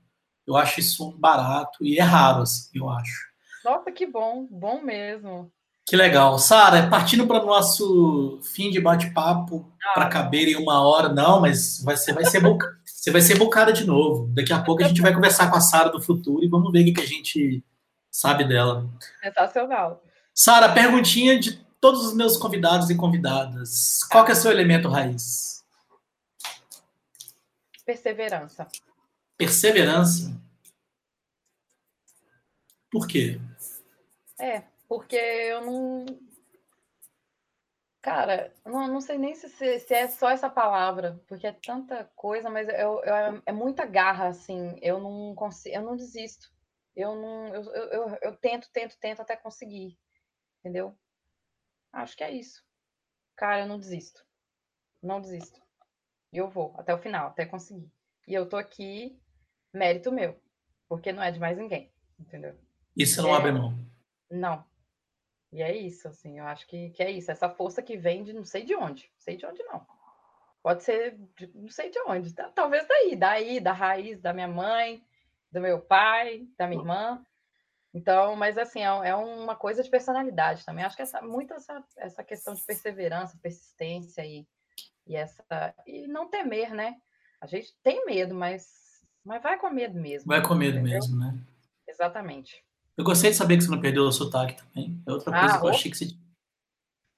[0.46, 3.30] Eu acho isso barato e é raro, assim, eu acho.
[3.64, 5.50] Nossa, que bom, bom mesmo.
[5.86, 6.38] Que legal.
[6.38, 11.40] Sara, partindo para o nosso fim de bate-papo, ah, para caber em uma hora, não,
[11.40, 14.30] mas vai ser, vai ser boca, você vai ser bocada de novo.
[14.34, 16.86] Daqui a pouco a gente vai conversar com a Sara do futuro e vamos ver
[16.86, 17.64] o que a gente
[18.10, 18.90] sabe dela.
[19.22, 20.04] Sensacional.
[20.34, 24.04] Sara, perguntinha de todos os meus convidados e convidadas.
[24.10, 25.49] Qual é o seu elemento raiz?
[27.90, 28.68] Perseverança.
[29.36, 30.40] Perseverança?
[32.88, 33.40] Por quê?
[34.38, 36.06] É, porque eu não.
[38.00, 42.48] Cara, não, não sei nem se, se, é só essa palavra, porque é tanta coisa,
[42.48, 44.78] mas eu, eu, é muita garra, assim.
[44.80, 46.48] Eu não consigo, eu não desisto.
[46.94, 49.98] Eu não, eu, eu, eu tento, tento, tento até conseguir,
[50.60, 50.96] entendeu?
[51.92, 52.64] Acho que é isso.
[53.34, 54.24] Cara, eu não desisto.
[55.02, 55.60] Não desisto.
[56.32, 57.90] E eu vou até o final, até conseguir.
[58.26, 59.18] E eu tô aqui,
[59.72, 60.40] mérito meu,
[60.88, 62.56] porque não é de mais ninguém, entendeu?
[62.96, 63.76] Isso não é, abre mão.
[64.30, 64.64] Não.
[65.52, 67.30] E é isso, assim, eu acho que, que é isso.
[67.30, 69.10] Essa força que vem de não sei de onde.
[69.14, 69.84] Não sei de onde não.
[70.62, 72.32] Pode ser de, não sei de onde.
[72.54, 75.04] Talvez daí, daí, da raiz da minha mãe,
[75.50, 77.24] do meu pai, da minha irmã.
[77.92, 80.84] Então, mas assim, é, é uma coisa de personalidade também.
[80.84, 84.46] Acho que essa, muito essa, essa questão de perseverança, persistência e,
[85.10, 85.44] e essa.
[85.86, 86.94] E não temer, né?
[87.40, 88.64] A gente tem medo, mas,
[89.24, 90.28] mas vai com medo mesmo.
[90.28, 90.94] Vai com medo entendeu?
[90.94, 91.36] mesmo, né?
[91.88, 92.64] Exatamente.
[92.96, 95.02] Eu gostei de saber que você não perdeu o sotaque também.
[95.06, 96.08] É outra coisa ah, que eu achei que você.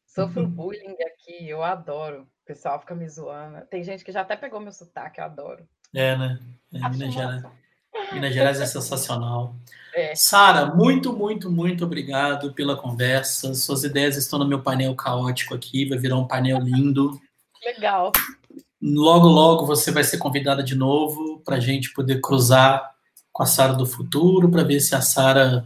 [0.07, 2.22] Sofro bullying aqui, eu adoro.
[2.22, 3.66] O pessoal fica me zoando.
[3.66, 5.68] Tem gente que já até pegou meu sotaque, eu adoro.
[5.95, 6.38] É, né?
[6.72, 7.43] É, Minas, Gerais,
[8.12, 9.55] Minas Gerais é sensacional.
[9.95, 10.14] É.
[10.14, 13.53] Sara, muito, muito, muito obrigado pela conversa.
[13.53, 17.20] Suas ideias estão no meu painel caótico aqui, vai virar um painel lindo.
[17.65, 18.13] Legal.
[18.81, 22.93] Logo, logo você vai ser convidada de novo para a gente poder cruzar
[23.33, 25.65] com a Sara do futuro, para ver se a Sara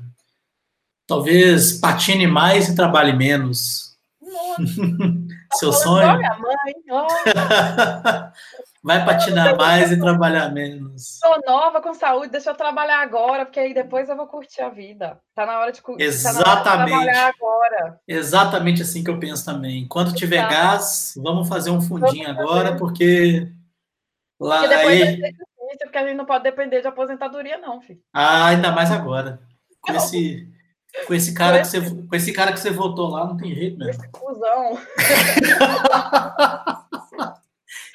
[1.07, 3.97] talvez patine mais e trabalhe menos.
[5.55, 6.19] Seu sonho?
[6.19, 6.75] Minha mãe,
[8.87, 11.18] Vai patinar mais e trabalhar menos.
[11.18, 14.68] Sou nova com saúde, deixa eu trabalhar agora, porque aí depois eu vou curtir a
[14.68, 15.18] vida.
[15.34, 16.45] Tá na hora de, Exatamente.
[16.45, 18.01] Tá hora de trabalhar agora.
[18.07, 19.89] Exatamente assim que eu penso também.
[19.89, 20.55] Quando tiver Exato.
[20.55, 23.51] gás, vamos fazer um fundinho agora, porque
[24.39, 25.16] lá porque depois aí...
[25.16, 25.47] difícil,
[25.82, 27.99] porque a gente não pode depender de aposentadoria, não, filho.
[28.14, 29.41] Ah, ainda mais agora.
[29.80, 29.99] Com não.
[29.99, 30.49] esse
[31.09, 33.78] com esse cara que você com esse cara que você votou lá, não tem jeito,
[33.78, 33.91] né?
[33.91, 34.78] Esse cuzão.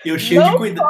[0.06, 0.90] Eu cheio não de cuidado.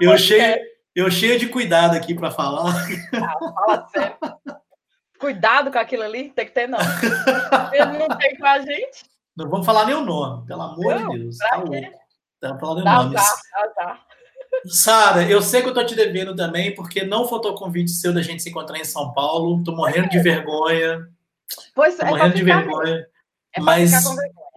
[0.00, 0.58] Eu cheio,
[0.94, 2.74] eu cheio de cuidado aqui para falar.
[3.14, 4.16] Ah, fala sério.
[5.18, 6.78] Cuidado com aquilo ali, tem que ter, não.
[7.72, 9.04] Ele não tem com a gente.
[9.36, 11.36] Não vamos falar nem o nome, pelo amor não, de Deus.
[11.36, 11.72] Tá louco.
[12.42, 13.16] Não falar nem o nome.
[14.66, 18.22] Sara, eu sei que eu tô te devendo também, porque não faltou convite seu da
[18.22, 19.62] gente se encontrar em São Paulo.
[19.62, 21.06] Tô morrendo de vergonha.
[21.74, 23.06] Pois tô é, morrendo de vergonha.
[23.54, 23.90] É mas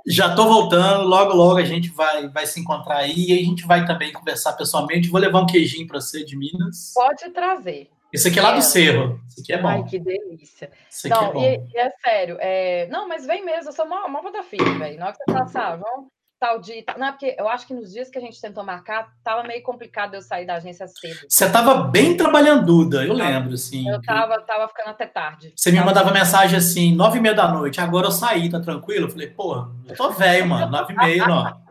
[0.05, 3.65] já estou voltando, logo, logo a gente vai, vai se encontrar aí e a gente
[3.65, 5.09] vai também conversar pessoalmente.
[5.09, 6.91] Vou levar um queijinho para você de Minas.
[6.93, 7.89] Pode trazer.
[8.11, 9.19] Esse aqui é lá do Cerro.
[9.27, 9.67] Esse aqui é bom.
[9.69, 10.69] Ai, que delícia.
[10.91, 12.37] Esse não, é, e, e, é sério.
[12.39, 12.87] É...
[12.87, 13.69] Não, mas vem mesmo.
[13.69, 14.99] Eu sou uma, uma da filha, velho.
[14.99, 16.09] Na hora que você passar, vamos
[16.43, 16.83] tal dia.
[16.97, 19.63] Não, é porque eu acho que nos dias que a gente tentou marcar, tava meio
[19.63, 21.21] complicado eu sair da agência cedo.
[21.29, 23.87] Você tava bem trabalhanduda, eu lembro, assim.
[23.87, 25.53] Eu tava, tava ficando até tarde.
[25.55, 29.05] Você me mandava mensagem assim, nove e meia da noite, agora eu saí, tá tranquilo?
[29.05, 31.63] Eu falei, pô, eu tô velho, mano, nove e meia, não.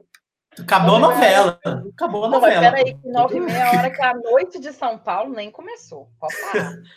[0.58, 1.60] Acabou a novela.
[1.92, 2.62] Acabou a novela.
[2.62, 6.08] Não, peraí, nove e meia, a hora que a noite de São Paulo nem começou.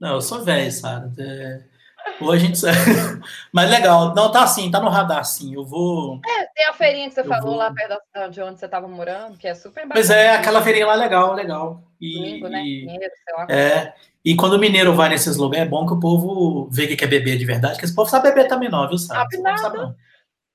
[0.00, 1.10] Não, eu sou velho, Sara.
[1.18, 1.64] É...
[2.20, 2.60] Ou a gente.
[3.52, 4.14] Mas legal.
[4.14, 5.54] Não, tá assim, tá no radar, sim.
[5.54, 6.20] Eu vou.
[6.26, 7.56] É, tem a feirinha que você falou vou...
[7.56, 8.00] lá perto
[8.30, 9.94] de onde você estava morando, que é super bacana.
[9.94, 11.82] Pois é, aquela feirinha lá é legal, legal.
[12.00, 12.62] E, Domingo, né?
[12.62, 13.46] Mineiro, sei lá.
[13.50, 13.94] É.
[14.24, 17.06] E quando o mineiro vai nesses lugares, é bom que o povo vê que quer
[17.06, 18.98] beber de verdade, que esse povo sabe beber também, não, viu?
[18.98, 19.58] Sabe, sabe nada.
[19.58, 19.94] Sabe, não.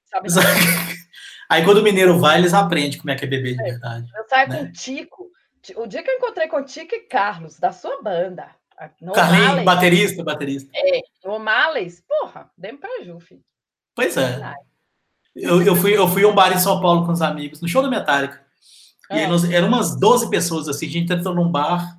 [0.05, 0.49] Sabe nada.
[1.49, 3.71] Aí quando o mineiro vai, eles aprendem como é que é beber de é.
[3.71, 4.07] verdade.
[4.15, 4.57] Eu saio né?
[4.57, 5.31] com o Tico.
[5.77, 8.47] O dia que eu encontrei com o Tico e Carlos, da sua banda.
[9.01, 10.71] No Carlinhos, baterista, baterista.
[10.75, 13.43] É, no Males, porra, demos pra Ju, filho.
[13.95, 14.53] Pois é.
[15.35, 17.67] Eu, eu, fui, eu fui a um bar em São Paulo com os amigos, no
[17.67, 18.45] show da Metallica.
[19.11, 19.27] E é.
[19.27, 21.97] nós, eram umas 12 pessoas assim, a gente entrou num bar,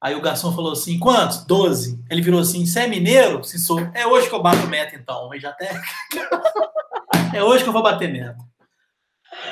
[0.00, 1.44] Aí o garçom falou assim: quantos?
[1.44, 1.98] Doze.
[2.10, 3.42] Ele virou assim: você é mineiro?
[3.42, 3.80] Se sou.
[3.94, 5.30] É hoje que eu bato meta, então.
[5.36, 5.70] já até.
[7.34, 8.36] é hoje que eu vou bater meta.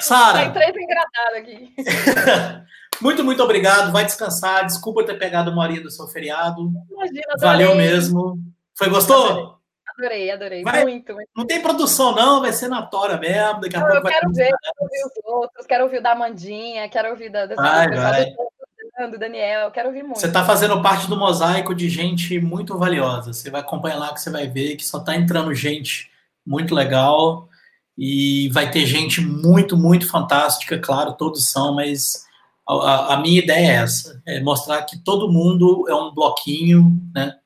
[0.01, 0.43] Sara.
[0.43, 1.75] Tem três engradados aqui.
[3.01, 3.93] muito, muito obrigado.
[3.93, 4.67] Vai descansar.
[4.67, 6.73] Desculpa ter pegado uma horinha do seu feriado.
[6.91, 8.39] Imagina, Valeu mesmo.
[8.77, 9.59] Foi gostou?
[9.97, 10.63] Adorei, adorei.
[10.63, 11.29] Vai, muito, muito.
[11.37, 13.61] Não tem produção, não, vai ser na tora mesmo.
[13.61, 16.89] Daqui a não, pouco eu quero ver, quero ouvir os outros, quero ouvir da Mandinha,
[16.89, 19.09] quero ouvir da, dessa vai, vai.
[19.09, 20.19] do Daniel, quero ouvir muito.
[20.19, 23.33] Você está fazendo parte do mosaico de gente muito valiosa.
[23.33, 26.11] Você vai acompanhar lá que você vai ver que só está entrando gente
[26.45, 27.49] muito legal
[27.97, 32.24] e vai ter gente muito, muito fantástica, claro, todos são, mas
[32.69, 37.39] a, a minha ideia é essa, é mostrar que todo mundo é um bloquinho, né?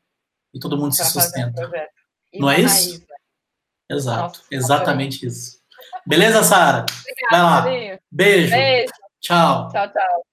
[0.54, 1.70] E todo mundo pra se sustenta.
[2.34, 3.00] Não é isso?
[3.00, 3.06] Né?
[3.90, 5.58] Exato, Nossa, exatamente isso.
[6.06, 6.86] Beleza, Sara?
[7.30, 7.62] Vai lá.
[8.10, 8.50] Beijo.
[8.50, 8.92] Beijo.
[9.20, 9.68] Tchau.
[9.70, 10.27] Tchau, tchau.